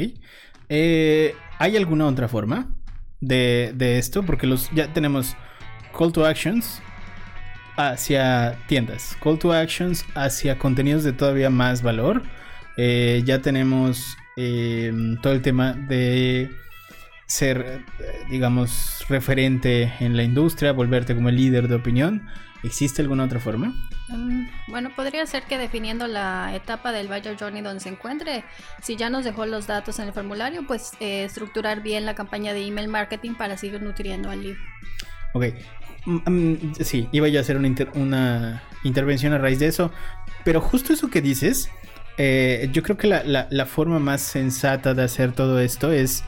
Eh, 0.70 1.34
¿Hay 1.60 1.76
alguna 1.76 2.06
otra 2.06 2.28
forma 2.28 2.76
de, 3.20 3.72
de 3.76 3.98
esto? 3.98 4.24
Porque 4.24 4.46
los 4.46 4.70
ya 4.72 4.94
tenemos 4.94 5.36
call 5.98 6.12
to 6.12 6.26
actions, 6.26 6.82
hacia 7.78 8.58
tiendas, 8.68 9.16
call 9.24 9.40
to 9.40 9.54
actions 9.54 10.06
hacia 10.16 10.58
contenidos 10.58 11.04
de 11.04 11.14
todavía 11.14 11.50
más 11.50 11.82
valor. 11.82 12.24
Eh, 12.76 13.24
ya 13.26 13.42
tenemos 13.42 14.18
eh, 14.36 14.92
todo 15.22 15.34
el 15.34 15.42
tema 15.42 15.74
de 15.74 16.52
ser, 17.28 17.84
digamos, 18.30 19.06
referente 19.10 19.94
en 20.00 20.16
la 20.18 20.24
industria, 20.24 20.72
volverte 20.72 21.16
como 21.16 21.30
el 21.30 21.36
líder 21.36 21.68
de 21.68 21.76
opinión. 21.76 22.28
¿Existe 22.64 23.02
alguna 23.02 23.26
otra 23.26 23.40
forma? 23.40 23.74
Mm, 24.10 24.48
bueno, 24.68 24.90
podría 24.96 25.26
ser 25.26 25.44
que 25.44 25.58
definiendo 25.58 26.08
la 26.08 26.56
etapa 26.56 26.92
del 26.92 27.08
Buyer 27.08 27.38
Journey 27.38 27.62
donde 27.62 27.82
se 27.82 27.90
encuentre, 27.90 28.44
si 28.82 28.96
ya 28.96 29.10
nos 29.10 29.26
dejó 29.26 29.46
los 29.46 29.68
datos 29.68 30.00
en 30.00 30.08
el 30.08 30.14
formulario, 30.14 30.66
pues 30.66 30.94
eh, 31.00 31.24
estructurar 31.26 31.82
bien 31.82 32.06
la 32.06 32.16
campaña 32.16 32.54
de 32.54 32.66
email 32.66 32.88
marketing 32.88 33.36
para 33.36 33.58
seguir 33.58 33.82
nutriendo 33.82 34.30
al 34.30 34.42
lead. 34.42 34.58
Ok, 35.34 35.46
Mm, 36.08 36.20
mm, 36.26 36.74
sí, 36.80 37.10
iba 37.12 37.28
a 37.28 37.42
hacer 37.42 37.58
una, 37.58 38.64
intervención 38.84 39.34
a 39.34 39.38
raíz 39.38 39.60
de 39.60 39.68
eso. 39.68 39.92
Pero 40.46 40.62
justo 40.62 40.94
eso 40.94 41.10
que 41.10 41.22
dices, 41.22 41.70
eh, 42.18 42.70
yo 42.72 42.82
creo 42.82 42.98
que 42.98 43.08
la, 43.08 43.66
forma 43.66 44.00
más 44.00 44.22
sensata 44.22 44.94
de 44.94 45.04
hacer 45.04 45.34
todo 45.34 45.60
esto 45.60 45.92
es 45.92 46.24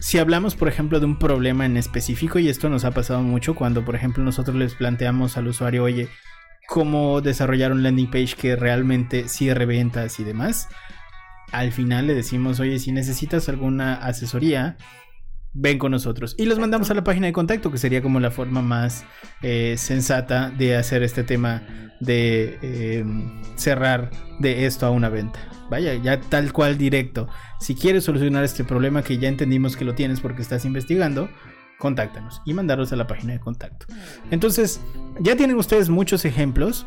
si 0.00 0.18
hablamos, 0.18 0.56
por 0.56 0.68
ejemplo, 0.68 0.98
de 1.00 1.06
un 1.06 1.18
problema 1.18 1.66
en 1.66 1.76
específico, 1.76 2.38
y 2.38 2.48
esto 2.48 2.68
nos 2.68 2.84
ha 2.84 2.90
pasado 2.90 3.22
mucho 3.22 3.54
cuando, 3.54 3.84
por 3.84 3.94
ejemplo, 3.94 4.22
nosotros 4.24 4.56
les 4.56 4.74
planteamos 4.74 5.36
al 5.36 5.48
usuario, 5.48 5.84
oye, 5.84 6.08
cómo 6.68 7.20
desarrollar 7.20 7.72
un 7.72 7.82
landing 7.82 8.10
page 8.10 8.34
que 8.36 8.56
realmente 8.56 9.28
cierre 9.28 9.66
ventas 9.66 10.18
y 10.20 10.24
demás. 10.24 10.68
Al 11.52 11.72
final 11.72 12.08
le 12.08 12.14
decimos, 12.14 12.60
oye, 12.60 12.78
si 12.78 12.92
necesitas 12.92 13.48
alguna 13.48 13.94
asesoría, 13.94 14.76
ven 15.52 15.78
con 15.78 15.92
nosotros. 15.92 16.34
Y 16.38 16.46
los 16.46 16.58
mandamos 16.58 16.90
a 16.90 16.94
la 16.94 17.04
página 17.04 17.26
de 17.26 17.32
contacto, 17.32 17.70
que 17.70 17.78
sería 17.78 18.02
como 18.02 18.20
la 18.20 18.30
forma 18.30 18.62
más 18.62 19.04
eh, 19.42 19.74
sensata 19.76 20.50
de 20.50 20.76
hacer 20.76 21.02
este 21.02 21.24
tema 21.24 21.62
de 22.00 22.58
eh, 22.62 23.04
cerrar 23.56 24.10
de 24.38 24.66
esto 24.66 24.86
a 24.86 24.90
una 24.90 25.08
venta. 25.08 25.40
Vaya, 25.70 25.94
ya 25.94 26.20
tal 26.20 26.52
cual 26.52 26.78
directo. 26.78 27.28
Si 27.60 27.74
quieres 27.74 28.04
solucionar 28.04 28.44
este 28.44 28.64
problema 28.64 29.02
que 29.02 29.18
ya 29.18 29.28
entendimos 29.28 29.76
que 29.76 29.84
lo 29.84 29.94
tienes 29.94 30.20
porque 30.20 30.42
estás 30.42 30.64
investigando, 30.64 31.28
contáctanos 31.78 32.42
y 32.44 32.54
mandarlos 32.54 32.92
a 32.92 32.96
la 32.96 33.06
página 33.06 33.34
de 33.34 33.40
contacto. 33.40 33.86
Entonces, 34.30 34.80
ya 35.20 35.36
tienen 35.36 35.56
ustedes 35.56 35.88
muchos 35.88 36.24
ejemplos 36.24 36.86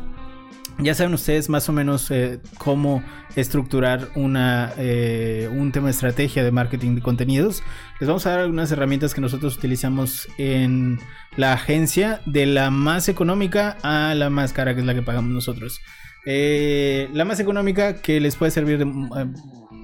Ya 0.78 0.94
saben 0.94 1.14
ustedes 1.14 1.48
más 1.48 1.68
o 1.68 1.72
menos 1.72 2.10
eh, 2.10 2.40
cómo 2.58 3.02
estructurar 3.36 4.08
una, 4.14 4.72
eh, 4.78 5.48
un 5.52 5.70
tema 5.72 5.86
de 5.86 5.92
estrategia 5.92 6.42
de 6.42 6.50
marketing 6.50 6.96
de 6.96 7.02
contenidos. 7.02 7.62
Les 8.00 8.08
vamos 8.08 8.26
a 8.26 8.30
dar 8.30 8.40
algunas 8.40 8.70
herramientas 8.72 9.14
que 9.14 9.20
nosotros 9.20 9.56
utilizamos 9.56 10.28
en 10.38 10.98
la 11.36 11.52
agencia, 11.52 12.20
de 12.26 12.46
la 12.46 12.70
más 12.70 13.08
económica 13.08 13.76
a 13.82 14.14
la 14.14 14.28
más 14.30 14.52
cara, 14.52 14.74
que 14.74 14.80
es 14.80 14.86
la 14.86 14.94
que 14.94 15.02
pagamos 15.02 15.30
nosotros. 15.30 15.80
Eh, 16.24 17.08
la 17.12 17.24
más 17.24 17.40
económica 17.40 18.00
que 18.00 18.20
les 18.20 18.36
puede 18.36 18.52
servir 18.52 18.78
de, 18.78 18.84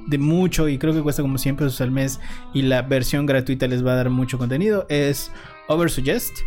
de, 0.06 0.18
mucho 0.18 0.68
y 0.68 0.78
creo 0.78 0.94
que 0.94 1.02
cuesta 1.02 1.22
como 1.22 1.36
100 1.36 1.56
pesos 1.56 1.80
al 1.80 1.90
mes 1.90 2.20
y 2.54 2.62
la 2.62 2.82
versión 2.82 3.26
gratuita 3.26 3.66
les 3.66 3.84
va 3.84 3.92
a 3.92 3.96
dar 3.96 4.10
mucho 4.10 4.38
contenido 4.38 4.86
es 4.88 5.32
Oversuggest. 5.68 6.40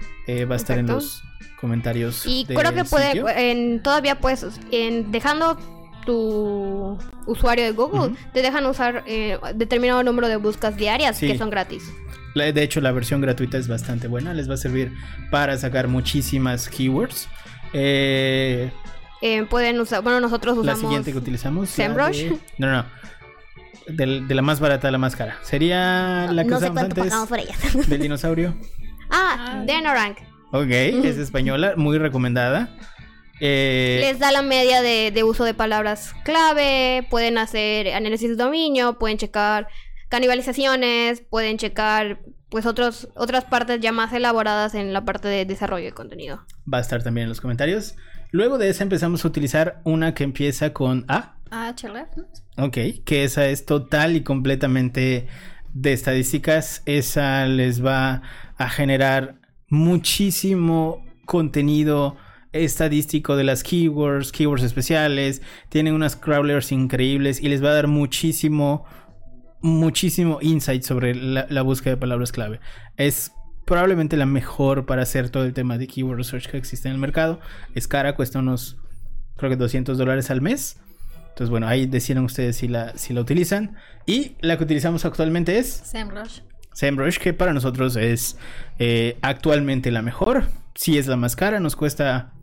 va 0.50 0.56
a 0.56 0.58
estar 0.58 0.78
en 0.78 0.88
los 0.88 1.24
comentarios. 1.60 2.26
Y 2.26 2.46
creo 2.46 2.74
que 2.74 2.84
puede, 2.84 3.52
en, 3.52 3.82
todavía 3.82 4.20
puedes, 4.20 4.46
en, 4.72 5.12
dejando 5.12 5.58
tu 6.06 6.98
usuario 7.28 7.64
de 7.64 7.72
Google, 7.72 8.16
te 8.34 8.42
dejan 8.42 8.66
usar 8.66 9.04
eh, 9.06 9.38
determinado 9.56 10.04
número 10.04 10.28
de 10.28 10.38
buscas 10.38 10.76
diarias 10.76 11.20
que 11.20 11.38
son 11.38 11.50
gratis. 11.50 11.92
De 12.34 12.64
hecho, 12.64 12.80
la 12.82 12.92
versión 12.92 13.22
gratuita 13.22 13.58
es 13.58 13.68
bastante 13.68 14.08
buena, 14.08 14.34
les 14.34 14.50
va 14.50 14.54
a 14.54 14.58
servir 14.58 14.94
para 15.30 15.58
sacar 15.58 15.88
muchísimas 15.88 16.70
keywords. 16.70 17.28
Eh, 17.74 18.72
eh, 19.22 19.46
pueden 19.50 19.80
usar, 19.80 20.02
bueno, 20.02 20.20
nosotros 20.20 20.58
usamos. 20.58 20.82
La 20.82 20.88
siguiente 20.88 21.12
que 21.12 21.18
utilizamos. 21.18 21.70
SEMrush. 21.70 22.32
no, 22.58 22.72
no. 22.72 22.86
De, 23.88 24.06
la 24.34 24.42
más 24.42 24.60
barata 24.60 24.88
a 24.88 24.92
la 24.92 24.98
más 24.98 25.16
cara. 25.16 25.38
Sería 25.44 26.30
la 26.32 26.44
que 26.44 26.50
no 26.50 26.58
usamos 26.58 26.84
antes. 26.84 27.14
Por. 27.14 27.86
Del 27.88 28.02
dinosaurio. 28.02 28.56
Ah, 29.12 29.64
Denorank. 29.66 30.18
Ok, 30.52 30.70
es 30.70 31.18
española, 31.18 31.74
muy 31.78 31.98
recomendada. 31.98 32.70
Eh, 33.40 33.98
Les 34.02 34.20
da 34.20 34.32
la 34.32 34.44
media 34.44 34.82
de, 34.82 35.24
uso 35.24 35.44
de 35.44 35.54
palabras 35.54 36.14
clave, 36.24 37.08
pueden 37.10 37.38
hacer 37.38 37.92
análisis 37.94 38.30
de 38.30 38.36
dominio, 38.36 39.00
pueden 39.00 39.18
checar 39.18 39.68
canibalizaciones, 40.10 41.22
pueden 41.22 41.58
checar 41.58 42.22
pues 42.50 42.66
otros, 42.66 43.10
otras 43.16 43.46
partes 43.46 43.80
ya 43.80 43.92
más 43.92 44.14
elaboradas 44.14 44.76
en 44.76 44.94
la 44.94 45.06
parte 45.06 45.28
de 45.28 45.46
desarrollo 45.46 45.86
de 45.86 45.94
contenido. 45.94 46.46
Va 46.72 46.78
a 46.78 46.82
estar 46.82 47.02
también 47.02 47.24
en 47.24 47.30
los 47.30 47.42
comentarios. 47.42 47.96
Luego 48.30 48.58
de 48.58 48.70
esa 48.70 48.84
empezamos 48.84 49.26
a 49.26 49.28
utilizar 49.28 49.82
una 49.86 50.14
que 50.14 50.24
empieza 50.24 50.74
con 50.74 51.06
A. 51.08 51.36
HLF. 51.50 52.20
Ok, 52.58 53.04
que 53.06 53.24
esa 53.24 53.48
es 53.48 53.66
total 53.66 54.16
y 54.16 54.24
completamente 54.24 55.28
de 55.74 55.94
estadísticas. 55.94 56.84
Esa 56.86 57.46
les 57.48 57.84
va 57.84 58.22
a 58.64 58.70
generar 58.70 59.36
muchísimo 59.70 61.06
contenido 61.26 62.18
estadístico 62.52 63.36
de 63.36 63.44
las 63.44 63.64
keywords, 63.64 64.32
keywords 64.32 64.64
especiales, 64.64 65.42
tienen 65.70 65.94
unas 65.94 66.16
crawlers 66.16 66.72
increíbles 66.72 67.42
y 67.42 67.48
les 67.48 67.64
va 67.64 67.70
a 67.70 67.74
dar 67.74 67.88
muchísimo, 67.88 68.86
muchísimo 69.62 70.40
insight 70.42 70.84
sobre 70.84 71.16
la, 71.16 71.62
búsqueda 71.62 71.96
de 71.96 72.02
palabras 72.02 72.32
clave. 72.32 72.60
Es 72.98 73.32
probablemente 73.66 74.18
la 74.18 74.26
mejor 74.26 74.86
para 74.86 75.04
hacer 75.04 75.30
todo 75.30 75.46
el 75.46 75.54
tema 75.54 75.78
de 75.78 75.88
keyword 75.88 76.18
research 76.18 76.50
que 76.50 76.58
existe 76.58 76.90
en 76.90 76.96
el 76.96 77.00
mercado. 77.00 77.40
Es 77.74 77.88
cara, 77.88 78.16
cuesta 78.16 78.40
unos, 78.40 78.78
creo 79.38 79.50
que 79.50 79.56
200 79.56 79.98
dólares 79.98 80.30
al 80.30 80.42
mes. 80.42 80.78
Entonces, 81.30 81.50
bueno, 81.50 81.68
ahí 81.68 81.86
deciden 81.86 82.26
ustedes 82.26 82.58
si 82.58 82.68
la, 82.68 82.98
si 82.98 83.14
la 83.14 83.22
utilizan. 83.22 83.78
Y 84.06 84.36
la 84.42 84.58
que 84.58 84.66
utilizamos 84.66 85.06
actualmente 85.06 85.58
es... 85.58 85.68
SEMrush. 85.86 86.42
SEMrush, 86.74 87.18
que 87.18 87.34
para 87.34 87.54
nosotros 87.54 87.96
es 87.96 88.38
eh, 88.80 89.18
actualmente 89.22 89.92
la 89.92 90.02
mejor. 90.02 90.46
Si 90.76 90.98
es 90.98 91.08
la 91.08 91.18
más 91.18 91.36
cara, 91.36 91.60
nos 91.60 91.76
cuesta 91.76 92.34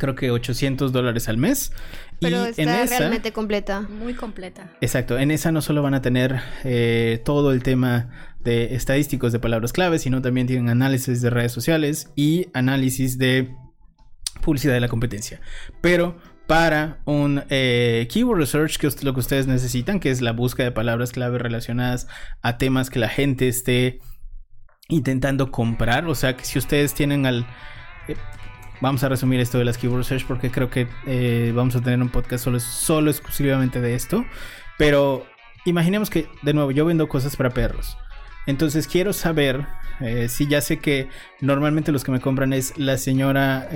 creo 0.00 0.14
que 0.16 0.30
800 0.30 0.92
dólares 0.92 1.28
al 1.28 1.36
mes. 1.36 1.72
Pero 2.20 2.46
y 2.46 2.50
está 2.50 2.62
en 2.62 2.68
esa, 2.70 2.98
realmente 2.98 3.32
completa. 3.32 3.82
Muy 3.82 4.14
completa. 4.14 4.72
Exacto. 4.80 5.18
En 5.18 5.30
esa 5.30 5.52
no 5.52 5.62
solo 5.62 5.82
van 5.82 5.94
a 5.94 6.02
tener 6.02 6.40
eh, 6.64 7.20
todo 7.24 7.52
el 7.52 7.62
tema 7.62 8.10
de 8.40 8.74
estadísticos 8.74 9.32
de 9.32 9.38
palabras 9.38 9.72
clave, 9.72 9.98
sino 9.98 10.20
también 10.22 10.46
tienen 10.46 10.68
análisis 10.68 11.22
de 11.22 11.30
redes 11.30 11.52
sociales 11.52 12.10
y 12.16 12.48
análisis 12.54 13.18
de 13.18 13.54
publicidad 14.42 14.74
de 14.74 14.80
la 14.80 14.88
competencia. 14.88 15.40
Pero 15.80 16.18
para 16.50 16.98
un 17.04 17.44
eh, 17.48 18.08
keyword 18.10 18.40
research, 18.40 18.76
que 18.76 18.88
es 18.88 19.04
lo 19.04 19.14
que 19.14 19.20
ustedes 19.20 19.46
necesitan, 19.46 20.00
que 20.00 20.10
es 20.10 20.20
la 20.20 20.32
búsqueda 20.32 20.64
de 20.64 20.72
palabras 20.72 21.12
clave 21.12 21.38
relacionadas 21.38 22.08
a 22.42 22.58
temas 22.58 22.90
que 22.90 22.98
la 22.98 23.08
gente 23.08 23.46
esté 23.46 24.00
intentando 24.88 25.52
comprar. 25.52 26.06
O 26.06 26.16
sea, 26.16 26.36
que 26.36 26.44
si 26.44 26.58
ustedes 26.58 26.92
tienen 26.92 27.24
al... 27.24 27.46
Eh, 28.08 28.16
vamos 28.80 29.04
a 29.04 29.08
resumir 29.08 29.38
esto 29.38 29.58
de 29.58 29.64
las 29.64 29.78
keyword 29.78 29.98
research 29.98 30.26
porque 30.26 30.50
creo 30.50 30.70
que 30.70 30.88
eh, 31.06 31.52
vamos 31.54 31.76
a 31.76 31.82
tener 31.82 32.02
un 32.02 32.08
podcast 32.08 32.42
solo, 32.42 32.58
solo 32.58 33.12
exclusivamente 33.12 33.80
de 33.80 33.94
esto. 33.94 34.24
Pero 34.76 35.24
imaginemos 35.66 36.10
que, 36.10 36.26
de 36.42 36.52
nuevo, 36.52 36.72
yo 36.72 36.84
vendo 36.84 37.08
cosas 37.08 37.36
para 37.36 37.50
perros. 37.50 37.96
Entonces 38.48 38.88
quiero 38.88 39.12
saber 39.12 39.68
si 40.28 40.48
ya 40.48 40.62
sé 40.62 40.78
que 40.80 41.10
normalmente 41.40 41.92
los 41.92 42.02
que 42.02 42.10
me 42.10 42.20
compran 42.20 42.54
es 42.54 42.76
la 42.76 42.96
señora 42.96 43.68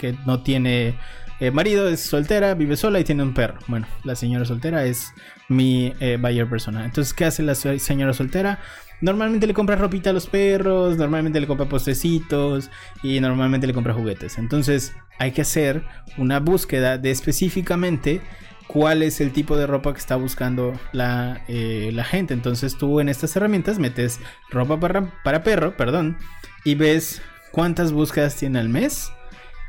que 0.00 0.16
no 0.26 0.42
tiene 0.42 0.98
eh, 1.40 1.50
marido, 1.50 1.88
es 1.88 2.00
soltera, 2.00 2.54
vive 2.54 2.76
sola 2.76 3.00
y 3.00 3.04
tiene 3.04 3.22
un 3.22 3.32
perro. 3.32 3.58
Bueno, 3.66 3.86
la 4.04 4.14
señora 4.14 4.44
soltera 4.44 4.84
es 4.84 5.12
mi 5.48 5.94
eh, 5.98 6.18
buyer 6.20 6.48
personal. 6.48 6.84
Entonces, 6.84 7.14
¿qué 7.14 7.24
hace 7.24 7.42
la 7.42 7.54
señora 7.54 8.12
soltera? 8.12 8.60
Normalmente 9.00 9.46
le 9.46 9.54
compra 9.54 9.76
ropita 9.76 10.10
a 10.10 10.12
los 10.12 10.26
perros, 10.26 10.98
normalmente 10.98 11.40
le 11.40 11.46
compra 11.46 11.66
postecitos 11.66 12.70
y 13.02 13.20
normalmente 13.20 13.66
le 13.66 13.72
compra 13.72 13.94
juguetes. 13.94 14.36
Entonces, 14.36 14.94
hay 15.18 15.32
que 15.32 15.40
hacer 15.40 15.82
una 16.18 16.40
búsqueda 16.40 16.98
de 16.98 17.10
específicamente 17.10 18.20
cuál 18.66 19.02
es 19.02 19.22
el 19.22 19.32
tipo 19.32 19.56
de 19.56 19.66
ropa 19.66 19.94
que 19.94 19.98
está 19.98 20.16
buscando 20.16 20.78
la, 20.92 21.42
eh, 21.48 21.90
la 21.94 22.04
gente. 22.04 22.34
Entonces, 22.34 22.76
tú 22.76 23.00
en 23.00 23.08
estas 23.08 23.34
herramientas 23.34 23.78
metes 23.78 24.20
ropa 24.50 24.78
para, 24.78 25.10
para 25.24 25.42
perro, 25.42 25.74
perdón, 25.74 26.18
y 26.64 26.74
ves 26.74 27.22
cuántas 27.50 27.92
búsquedas 27.92 28.36
tiene 28.36 28.58
al 28.58 28.68
mes 28.68 29.10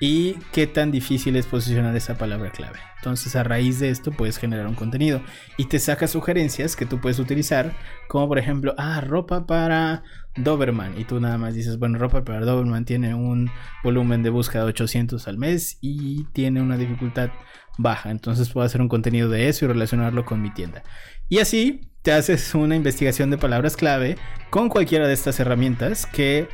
y 0.02 0.34
qué 0.52 0.66
tan 0.66 0.92
difícil 0.92 1.36
es 1.36 1.46
posicionar 1.46 1.96
esa 1.96 2.18
palabra 2.18 2.52
clave. 2.52 2.80
Entonces 2.98 3.36
a 3.36 3.44
raíz 3.44 3.80
de 3.80 3.90
esto 3.90 4.12
puedes 4.12 4.38
generar 4.38 4.66
un 4.66 4.74
contenido 4.74 5.22
y 5.58 5.66
te 5.66 5.78
saca 5.78 6.08
sugerencias 6.08 6.76
que 6.76 6.88
tú 6.88 7.00
puedes 7.00 7.20
utilizar, 7.20 7.74
como 8.10 8.28
por 8.28 8.40
ejemplo, 8.40 8.74
ah, 8.80 9.00
ropa 9.02 9.46
para 9.46 10.02
Doberman. 10.36 11.00
Y 11.00 11.06
tú 11.06 11.20
nada 11.20 11.38
más 11.38 11.54
dices, 11.54 11.78
bueno, 11.78 12.00
ropa 12.00 12.24
para 12.24 12.44
Doberman 12.44 12.84
tiene 12.84 13.14
un 13.14 13.52
volumen 13.84 14.24
de 14.24 14.32
búsqueda 14.32 14.64
de 14.64 14.70
800 14.70 15.28
al 15.28 15.38
mes 15.38 15.78
y 15.82 16.24
tiene 16.34 16.64
una 16.64 16.78
dificultad 16.78 17.30
baja. 17.78 18.10
Entonces 18.10 18.50
puedo 18.50 18.66
hacer 18.66 18.82
un 18.82 18.90
contenido 18.90 19.30
de 19.30 19.50
eso 19.50 19.66
y 19.66 19.68
relacionarlo 19.68 20.26
con 20.26 20.42
mi 20.42 20.52
tienda. 20.52 20.82
Y 21.30 21.40
así 21.40 21.82
te 22.02 22.12
haces 22.12 22.56
una 22.56 22.76
investigación 22.76 23.30
de 23.30 23.38
palabras 23.38 23.78
clave 23.78 24.18
con 24.50 24.68
cualquiera 24.68 25.08
de 25.08 25.14
estas 25.14 25.40
herramientas 25.40 26.08
que 26.08 26.48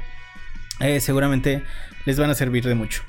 eh, 0.82 1.00
seguramente 1.00 1.64
les 2.06 2.20
van 2.20 2.30
a 2.30 2.36
servir 2.36 2.66
de 2.66 2.76
mucho. 2.76 3.04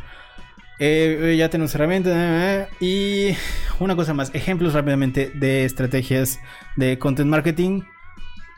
Eh, 0.78 1.34
ya 1.36 1.50
tenemos 1.50 1.74
herramientas. 1.74 2.14
Eh, 2.16 2.68
y 2.80 3.36
una 3.82 3.96
cosa 3.96 4.14
más, 4.14 4.30
ejemplos 4.34 4.74
rápidamente 4.74 5.30
de 5.34 5.64
estrategias 5.64 6.40
de 6.76 6.98
content 6.98 7.28
marketing. 7.28 7.82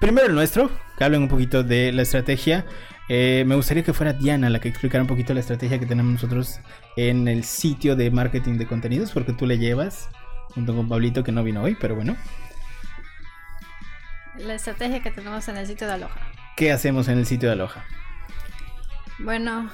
Primero 0.00 0.26
el 0.28 0.34
nuestro, 0.34 0.70
que 0.96 1.04
hablen 1.04 1.22
un 1.22 1.28
poquito 1.28 1.62
de 1.62 1.92
la 1.92 2.02
estrategia. 2.02 2.66
Eh, 3.08 3.44
me 3.46 3.56
gustaría 3.56 3.82
que 3.82 3.92
fuera 3.92 4.12
Diana 4.12 4.48
la 4.50 4.60
que 4.60 4.68
explicara 4.68 5.02
un 5.02 5.08
poquito 5.08 5.34
la 5.34 5.40
estrategia 5.40 5.78
que 5.78 5.86
tenemos 5.86 6.12
nosotros 6.12 6.60
en 6.96 7.26
el 7.26 7.44
sitio 7.44 7.96
de 7.96 8.10
marketing 8.10 8.56
de 8.56 8.66
contenidos, 8.66 9.10
porque 9.10 9.32
tú 9.32 9.46
le 9.46 9.58
llevas, 9.58 10.08
junto 10.54 10.76
con 10.76 10.88
Pablito 10.88 11.24
que 11.24 11.32
no 11.32 11.42
vino 11.42 11.62
hoy, 11.62 11.76
pero 11.80 11.96
bueno. 11.96 12.16
La 14.38 14.54
estrategia 14.54 15.02
que 15.02 15.10
tenemos 15.10 15.48
en 15.48 15.56
el 15.56 15.66
sitio 15.66 15.86
de 15.86 15.94
Aloha. 15.94 16.32
¿Qué 16.56 16.70
hacemos 16.70 17.08
en 17.08 17.18
el 17.18 17.26
sitio 17.26 17.48
de 17.48 17.54
Aloha? 17.54 17.84
Bueno, 19.18 19.70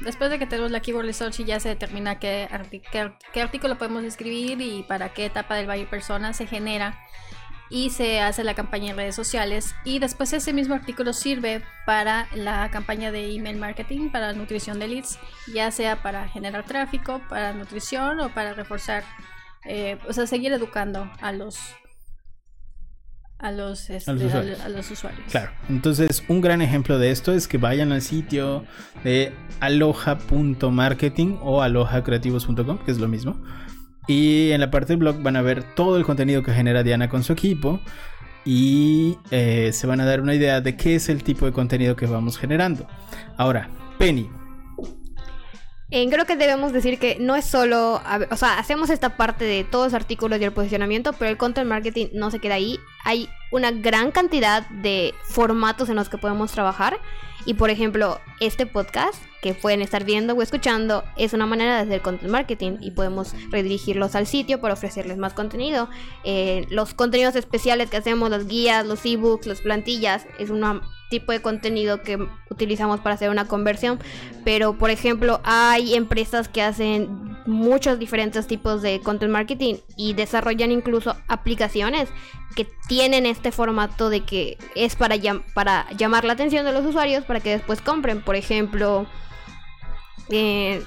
después 0.00 0.30
de 0.30 0.38
que 0.38 0.46
tenemos 0.46 0.70
la 0.70 0.80
keyword 0.80 1.06
research 1.06 1.40
y 1.40 1.44
ya 1.44 1.60
se 1.60 1.68
determina 1.68 2.18
qué, 2.18 2.48
qué, 3.32 3.42
artículo 3.42 3.78
podemos 3.78 4.04
escribir 4.04 4.60
y 4.60 4.82
para 4.84 5.12
qué 5.12 5.26
etapa 5.26 5.54
del 5.54 5.66
buyer 5.66 5.88
persona 5.88 6.32
se 6.32 6.46
genera 6.46 6.98
y 7.70 7.90
se 7.90 8.20
hace 8.20 8.42
la 8.42 8.54
campaña 8.54 8.90
en 8.90 8.96
redes 8.96 9.14
sociales. 9.14 9.74
Y 9.84 10.00
después 10.00 10.32
ese 10.32 10.52
mismo 10.52 10.74
artículo 10.74 11.12
sirve 11.12 11.62
para 11.86 12.28
la 12.34 12.70
campaña 12.70 13.12
de 13.12 13.34
email 13.34 13.56
marketing 13.56 14.10
para 14.10 14.32
nutrición 14.32 14.78
de 14.78 14.88
leads 14.88 15.18
ya 15.52 15.70
sea 15.70 16.02
para 16.02 16.28
generar 16.28 16.64
tráfico 16.64 17.20
para 17.28 17.52
nutrición 17.52 18.20
o 18.20 18.28
para 18.28 18.54
reforzar 18.54 19.04
eh, 19.64 19.98
o 20.08 20.12
sea 20.12 20.26
seguir 20.26 20.52
educando 20.52 21.10
a 21.20 21.32
los 21.32 21.58
a 23.40 23.52
los, 23.52 23.88
este, 23.88 24.10
a, 24.10 24.68
los 24.68 24.90
usuarios. 24.90 25.22
Claro, 25.30 25.50
entonces 25.68 26.22
un 26.28 26.40
gran 26.40 26.60
ejemplo 26.60 26.98
de 26.98 27.10
esto 27.10 27.32
es 27.32 27.48
que 27.48 27.58
vayan 27.58 27.90
al 27.90 28.02
sitio 28.02 28.64
de 29.02 29.32
aloha.marketing 29.60 31.38
o 31.40 31.62
alohacreativos.com, 31.62 32.78
que 32.84 32.90
es 32.90 32.98
lo 32.98 33.08
mismo. 33.08 33.40
Y 34.06 34.50
en 34.50 34.60
la 34.60 34.70
parte 34.70 34.92
del 34.92 34.98
blog 34.98 35.22
van 35.22 35.36
a 35.36 35.42
ver 35.42 35.74
todo 35.74 35.96
el 35.96 36.04
contenido 36.04 36.42
que 36.42 36.52
genera 36.52 36.82
Diana 36.82 37.08
con 37.08 37.22
su 37.22 37.32
equipo 37.32 37.80
y 38.44 39.16
eh, 39.30 39.70
se 39.72 39.86
van 39.86 40.00
a 40.00 40.04
dar 40.04 40.20
una 40.20 40.34
idea 40.34 40.60
de 40.60 40.76
qué 40.76 40.96
es 40.96 41.08
el 41.08 41.22
tipo 41.22 41.46
de 41.46 41.52
contenido 41.52 41.96
que 41.96 42.06
vamos 42.06 42.38
generando. 42.38 42.86
Ahora, 43.36 43.70
Penny, 43.98 44.28
Eh, 45.92 46.08
creo 46.08 46.24
que 46.24 46.36
debemos 46.36 46.72
decir 46.72 47.00
que 47.00 47.16
no 47.18 47.34
es 47.34 47.44
solo, 47.44 48.00
o 48.30 48.36
sea, 48.36 48.60
hacemos 48.60 48.90
esta 48.90 49.16
parte 49.16 49.44
de 49.44 49.64
todos 49.64 49.86
los 49.86 49.94
artículos 49.94 50.40
y 50.40 50.44
el 50.44 50.52
posicionamiento, 50.52 51.12
pero 51.14 51.32
el 51.32 51.36
content 51.36 51.68
marketing 51.68 52.06
no 52.12 52.30
se 52.30 52.38
queda 52.38 52.54
ahí. 52.54 52.78
Hay 53.04 53.28
una 53.50 53.70
gran 53.70 54.10
cantidad 54.10 54.68
de 54.68 55.14
formatos 55.22 55.88
en 55.88 55.96
los 55.96 56.08
que 56.08 56.18
podemos 56.18 56.52
trabajar. 56.52 56.98
Y 57.46 57.54
por 57.54 57.70
ejemplo, 57.70 58.20
este 58.38 58.66
podcast 58.66 59.14
que 59.40 59.54
pueden 59.54 59.80
estar 59.80 60.04
viendo 60.04 60.34
o 60.34 60.42
escuchando 60.42 61.04
es 61.16 61.32
una 61.32 61.46
manera 61.46 61.76
de 61.76 61.82
hacer 61.82 62.02
content 62.02 62.30
marketing 62.30 62.76
y 62.80 62.90
podemos 62.90 63.34
redirigirlos 63.50 64.14
al 64.14 64.26
sitio 64.26 64.60
para 64.60 64.74
ofrecerles 64.74 65.16
más 65.16 65.32
contenido. 65.32 65.88
Eh, 66.24 66.66
los 66.68 66.92
contenidos 66.92 67.36
especiales 67.36 67.88
que 67.88 67.96
hacemos, 67.96 68.28
las 68.28 68.46
guías, 68.46 68.84
los 68.84 69.04
ebooks, 69.06 69.46
las 69.46 69.62
plantillas, 69.62 70.26
es 70.38 70.50
una 70.50 70.82
tipo 71.10 71.32
de 71.32 71.42
contenido 71.42 72.02
que 72.02 72.18
utilizamos 72.48 73.00
para 73.00 73.16
hacer 73.16 73.28
una 73.28 73.46
conversión. 73.46 73.98
Pero, 74.44 74.78
por 74.78 74.90
ejemplo, 74.90 75.40
hay 75.44 75.94
empresas 75.94 76.48
que 76.48 76.62
hacen 76.62 77.08
muchos 77.46 77.98
diferentes 77.98 78.46
tipos 78.46 78.80
de 78.80 79.00
content 79.00 79.32
marketing 79.32 79.74
y 79.96 80.14
desarrollan 80.14 80.72
incluso 80.72 81.16
aplicaciones 81.28 82.08
que 82.56 82.66
tienen 82.88 83.26
este 83.26 83.52
formato 83.52 84.08
de 84.08 84.20
que 84.20 84.56
es 84.74 84.96
para, 84.96 85.16
para 85.54 85.90
llamar 85.92 86.24
la 86.24 86.32
atención 86.32 86.64
de 86.64 86.72
los 86.72 86.86
usuarios 86.86 87.24
para 87.24 87.40
que 87.40 87.50
después 87.50 87.80
compren. 87.80 88.22
Por 88.22 88.36
ejemplo, 88.36 89.06
eh, 90.30 90.82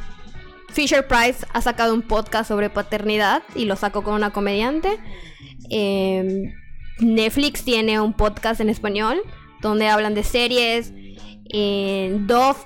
Fisher 0.70 1.08
Price 1.08 1.46
ha 1.54 1.62
sacado 1.62 1.94
un 1.94 2.02
podcast 2.02 2.48
sobre 2.48 2.70
paternidad 2.70 3.44
y 3.56 3.66
lo 3.66 3.76
sacó 3.76 4.04
con 4.04 4.16
una 4.16 4.32
comediante. 4.32 5.00
Eh, 5.70 6.54
Netflix 7.00 7.64
tiene 7.64 8.00
un 8.00 8.14
podcast 8.14 8.62
en 8.62 8.70
español 8.70 9.22
donde 9.64 9.88
hablan 9.88 10.14
de 10.14 10.24
series. 10.24 10.94
Eh, 11.52 12.16
Dove 12.22 12.60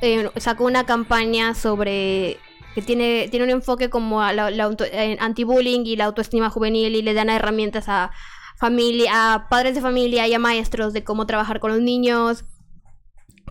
eh, 0.00 0.30
sacó 0.36 0.64
una 0.64 0.86
campaña 0.86 1.54
sobre 1.54 2.38
que 2.74 2.82
tiene, 2.82 3.28
tiene 3.30 3.44
un 3.44 3.50
enfoque 3.50 3.90
como 3.90 4.20
la, 4.32 4.50
eh, 4.50 5.16
anti-bullying 5.20 5.84
y 5.84 5.96
la 5.96 6.06
autoestima 6.06 6.50
juvenil 6.50 6.96
y 6.96 7.02
le 7.02 7.14
dan 7.14 7.30
herramientas 7.30 7.88
a 7.88 8.10
familia, 8.58 9.34
a 9.34 9.48
padres 9.48 9.74
de 9.74 9.80
familia 9.80 10.26
y 10.26 10.34
a 10.34 10.38
maestros 10.38 10.92
de 10.92 11.04
cómo 11.04 11.26
trabajar 11.26 11.60
con 11.60 11.70
los 11.70 11.80
niños. 11.80 12.44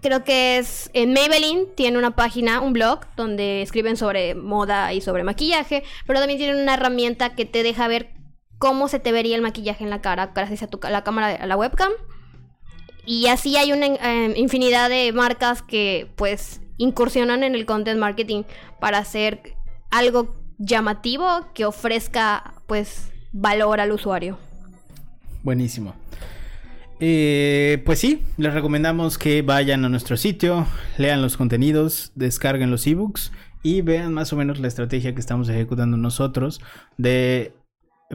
Creo 0.02 0.26
que 0.26 0.58
es 0.58 0.90
en 0.94 1.14
Maybelline 1.14 1.68
tiene 1.76 1.98
una 1.98 2.16
página, 2.16 2.60
un 2.60 2.74
blog 2.74 3.02
donde 3.16 3.62
escriben 3.62 3.96
sobre 3.96 4.36
moda 4.36 4.92
y 4.92 5.00
sobre 5.00 5.24
maquillaje, 5.24 5.84
pero 6.06 6.20
también 6.20 6.40
tienen 6.40 6.62
una 6.62 6.74
herramienta 6.74 7.36
que 7.36 7.46
te 7.46 7.64
deja 7.64 7.88
ver 7.88 8.10
cómo 8.58 8.90
se 8.90 9.00
te 9.00 9.14
vería 9.14 9.38
el 9.38 9.42
maquillaje 9.42 9.84
en 9.84 9.90
la 9.90 10.02
cara 10.02 10.32
gracias 10.36 10.64
a 10.64 10.68
tu, 10.68 10.80
la 10.90 11.04
cámara, 11.06 11.36
a 11.42 11.48
la 11.48 11.56
webcam. 11.56 11.92
Y 13.06 13.28
así 13.28 13.58
hay 13.58 13.72
una 13.72 13.88
eh, 13.88 14.34
infinidad 14.38 14.90
de 14.90 15.12
marcas 15.12 15.62
que 15.62 16.08
pues 16.16 16.62
incursionan 16.78 17.44
en 17.44 17.56
el 17.56 17.66
content 17.66 18.00
marketing 18.00 18.44
para 18.80 19.00
hacer 19.00 19.56
algo 19.92 20.36
llamativo 20.58 21.28
que 21.54 21.66
ofrezca 21.66 22.56
pues 22.68 23.12
valor 23.32 23.80
al 23.80 23.92
usuario. 23.92 24.38
Buenísimo. 25.44 25.94
Eh, 27.00 27.82
pues 27.86 28.00
sí, 28.00 28.24
les 28.38 28.54
recomendamos 28.54 29.18
que 29.18 29.42
vayan 29.42 29.84
a 29.84 29.90
nuestro 29.90 30.16
sitio, 30.16 30.66
lean 30.98 31.22
los 31.22 31.36
contenidos, 31.36 32.14
descarguen 32.16 32.72
los 32.72 32.88
ebooks 32.88 33.34
y 33.62 33.82
vean 33.82 34.14
más 34.14 34.32
o 34.32 34.38
menos 34.38 34.60
la 34.60 34.68
estrategia 34.68 35.14
que 35.14 35.20
estamos 35.20 35.50
ejecutando 35.50 35.98
nosotros 35.98 36.62
de 36.98 37.54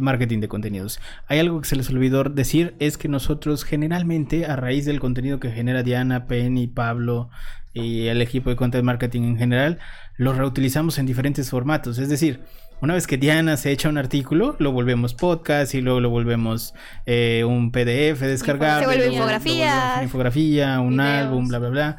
marketing 0.01 0.41
de 0.41 0.49
contenidos. 0.49 1.01
Hay 1.27 1.39
algo 1.39 1.61
que 1.61 1.69
se 1.69 1.77
les 1.77 1.89
olvidó 1.91 2.25
decir, 2.25 2.75
es 2.79 2.99
que 2.99 3.09
nosotros 3.09 3.65
generalmente 3.65 4.47
a 4.47 4.57
raíz 4.57 4.85
del 4.85 5.01
contenido 5.01 5.41
que 5.41 5.51
genera 5.51 5.83
Diana, 5.83 6.27
Penny, 6.27 6.67
Pablo 6.67 7.31
y 7.73 8.07
el 8.07 8.23
equipo 8.23 8.51
de 8.51 8.57
content 8.57 8.85
marketing 8.85 9.23
en 9.23 9.39
general, 9.39 9.79
lo 10.17 10.33
reutilizamos 10.33 10.99
en 10.99 11.07
diferentes 11.07 11.51
formatos. 11.51 11.99
Es 11.99 12.09
decir, 12.09 12.41
una 12.81 12.95
vez 12.95 13.07
que 13.07 13.17
Diana 13.17 13.57
se 13.57 13.73
echa 13.73 13.89
un 13.89 13.99
artículo, 13.99 14.55
lo 14.59 14.73
volvemos 14.73 15.15
podcast 15.15 15.75
y 15.75 15.81
luego 15.81 16.01
lo 16.01 16.11
volvemos 16.11 16.75
eh, 17.07 17.45
un 17.45 17.73
PDF 17.73 18.21
descargable. 18.21 18.81
Se 18.81 18.87
vuelve 18.87 19.15
infografía. 19.15 19.93
Una 19.95 20.03
infografía, 20.05 20.81
un 20.81 21.01
álbum, 21.01 21.49
bla, 21.49 21.59
bla, 21.59 21.69
bla. 21.71 21.99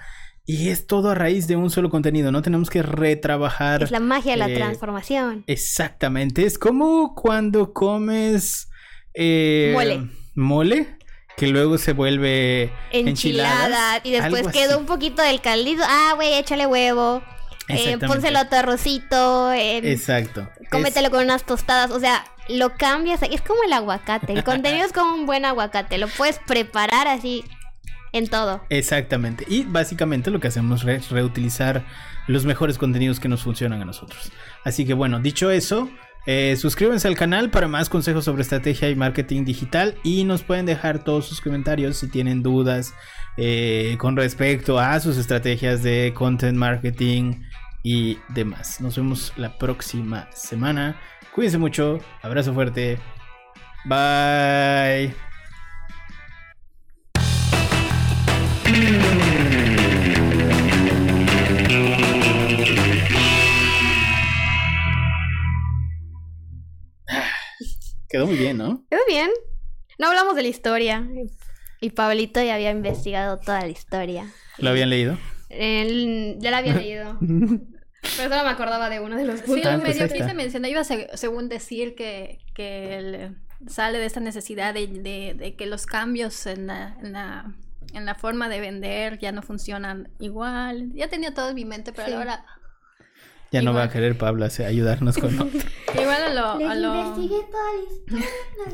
Y 0.52 0.70
es 0.70 0.88
todo 0.88 1.12
a 1.12 1.14
raíz 1.14 1.46
de 1.46 1.56
un 1.56 1.70
solo 1.70 1.92
contenido, 1.92 2.32
no 2.32 2.42
tenemos 2.42 2.72
que 2.72 2.82
retrabajar. 2.82 3.84
Es 3.84 3.92
la 3.92 4.00
magia 4.00 4.32
de 4.32 4.38
la 4.38 4.50
eh, 4.50 4.56
transformación. 4.56 5.44
Exactamente, 5.46 6.44
es 6.44 6.58
como 6.58 7.14
cuando 7.14 7.72
comes 7.72 8.68
eh, 9.14 9.70
mole. 9.76 10.10
Mole, 10.34 10.98
que 11.38 11.46
luego 11.46 11.78
se 11.78 11.94
vuelve 11.94 12.74
enchilada. 12.92 14.02
Y 14.04 14.10
después 14.10 14.48
quedó 14.48 14.80
un 14.80 14.88
poquito 14.88 15.22
del 15.22 15.40
caldito. 15.40 15.84
Ah, 15.86 16.14
güey, 16.16 16.34
échale 16.40 16.66
huevo. 16.66 17.22
Eh, 17.68 18.00
pónselo 18.00 18.40
a 18.40 18.50
tu 18.50 18.56
arrocito. 18.56 19.54
Exacto. 19.54 20.50
Cómetelo 20.72 21.12
con 21.12 21.26
unas 21.26 21.46
tostadas. 21.46 21.92
O 21.92 22.00
sea, 22.00 22.26
lo 22.48 22.76
cambias. 22.76 23.22
Es 23.22 23.42
como 23.44 23.62
el 23.66 23.74
aguacate. 23.74 24.34
El 24.34 24.44
contenido 24.44 24.84
es 24.84 24.94
como 24.94 25.14
un 25.14 25.28
buen 25.28 25.46
aguacate. 25.46 26.00
Lo 26.00 26.08
puedes 26.08 26.40
preparar 26.40 27.08
así 27.08 27.46
en 28.12 28.28
todo. 28.28 28.62
Exactamente. 28.70 29.46
Y 29.48 29.64
básicamente 29.64 30.32
lo 30.32 30.40
que 30.40 30.48
hacemos 30.48 30.84
es 30.86 31.10
reutilizar 31.10 31.86
los 32.28 32.46
mejores 32.46 32.78
contenidos 32.78 33.20
que 33.20 33.28
nos 33.28 33.44
funcionan 33.44 33.82
a 33.82 33.86
nosotros. 33.86 34.32
Así 34.64 34.86
que 34.86 34.94
bueno, 34.94 35.20
dicho 35.20 35.52
eso, 35.52 35.90
eh, 36.26 36.56
suscríbanse 36.58 37.08
al 37.08 37.16
canal 37.16 37.50
para 37.50 37.68
más 37.68 37.90
consejos 37.90 38.26
sobre 38.26 38.42
estrategia 38.42 38.90
y 38.90 38.96
marketing 38.96 39.46
digital 39.46 39.96
y 40.04 40.26
nos 40.26 40.44
pueden 40.44 40.66
dejar 40.66 41.04
todos 41.04 41.28
sus 41.28 41.42
comentarios 41.42 41.98
si 41.98 42.08
tienen 42.08 42.44
dudas 42.44 42.94
eh, 43.38 43.96
con 44.00 44.16
respecto 44.16 44.80
a 44.80 45.00
sus 45.00 45.18
estrategias 45.18 45.82
de 45.82 46.14
content 46.14 46.58
marketing 46.58 47.42
y 47.84 48.18
demás. 48.30 48.82
Nos 48.82 48.96
vemos 48.98 49.34
la 49.38 49.58
próxima 49.58 50.30
semana. 50.34 51.00
Cuídense 51.34 51.58
mucho. 51.58 52.00
Abrazo 52.22 52.54
fuerte. 52.54 53.00
Bye. 53.86 55.29
Quedó 68.10 68.26
muy 68.26 68.38
bien, 68.38 68.58
¿no? 68.58 68.86
Quedó 68.90 69.02
bien. 69.08 69.30
No 70.00 70.08
hablamos 70.08 70.36
de 70.36 70.42
la 70.42 70.48
historia. 70.48 71.08
Y 71.80 71.92
Pablito 71.92 72.42
ya 72.42 72.56
había 72.56 72.72
investigado 72.72 73.38
toda 73.38 73.62
la 73.62 73.70
historia. 73.70 74.32
¿Lo 74.58 74.72
habían 74.72 74.90
leído? 74.90 75.18
ya 75.50 76.52
la 76.52 76.58
había 76.58 76.74
leído. 76.76 77.18
Pero 77.20 78.30
solo 78.30 78.44
me 78.44 78.50
acordaba 78.50 78.90
de 78.90 79.00
uno 79.00 79.16
de 79.16 79.26
los 79.26 79.42
puntos. 79.42 79.64
Sí, 79.64 79.78
lo 79.78 79.78
medio 79.78 80.08
sí 80.08 80.18
se 80.18 80.34
menciona. 80.34 80.68
Iba 80.68 80.84
según 80.84 81.50
decir 81.50 81.96
que, 81.96 82.40
que 82.56 83.32
sale 83.68 84.00
de 84.00 84.06
esta 84.06 84.20
necesidad 84.20 84.74
de, 84.74 85.56
que 85.58 85.66
los 85.68 85.86
cambios 85.86 86.46
en 86.48 86.68
la, 86.68 86.98
en 87.02 87.14
la, 87.14 87.54
forma 88.16 88.50
de 88.50 88.60
vender 88.60 89.20
ya 89.20 89.32
no 89.32 89.42
funcionan 89.42 90.10
igual. 90.20 90.92
Ya 90.94 91.08
tenía 91.08 91.34
todo 91.34 91.50
en 91.50 91.56
mi 91.56 91.66
mente, 91.66 91.92
pero 91.94 92.18
ahora 92.18 92.46
ya 93.52 93.62
no 93.64 93.74
va 93.74 93.84
a 93.84 93.90
querer 93.90 94.18
Pablo 94.18 94.46
ayudarnos 94.46 95.18
con 95.18 95.40
otro. 95.42 95.60
Igual 95.94 96.24
a 96.24 96.34
lo... 96.34 96.70
A 96.70 96.76
lo... 96.76 97.16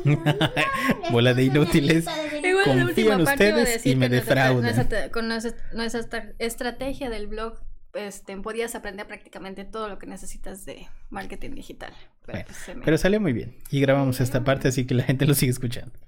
Bola 1.10 1.32
de 1.34 1.44
inútiles. 1.44 2.06
Igual 2.42 2.64
Confío 2.64 3.16
ustedes 3.18 3.86
y 3.86 3.96
me 3.96 4.08
defraudan. 4.08 4.88
con 5.10 5.28
nuestra, 5.28 6.32
estrategia 6.38 7.08
del 7.08 7.26
blog 7.26 7.60
este, 7.94 8.36
podías 8.36 8.74
aprender 8.74 9.06
prácticamente 9.06 9.64
todo 9.64 9.88
lo 9.88 9.98
que 9.98 10.06
necesitas 10.06 10.66
de 10.66 10.86
marketing 11.08 11.52
digital. 11.52 11.94
Pero, 12.26 12.44
pues, 12.44 12.76
pero 12.84 12.98
salió 12.98 13.18
muy 13.20 13.32
bien. 13.32 13.56
Y 13.70 13.80
grabamos 13.80 14.20
esta 14.20 14.44
parte, 14.44 14.68
así 14.68 14.86
que 14.86 14.92
la 14.94 15.04
gente 15.04 15.24
lo 15.24 15.32
sigue 15.32 15.52
escuchando. 15.52 15.98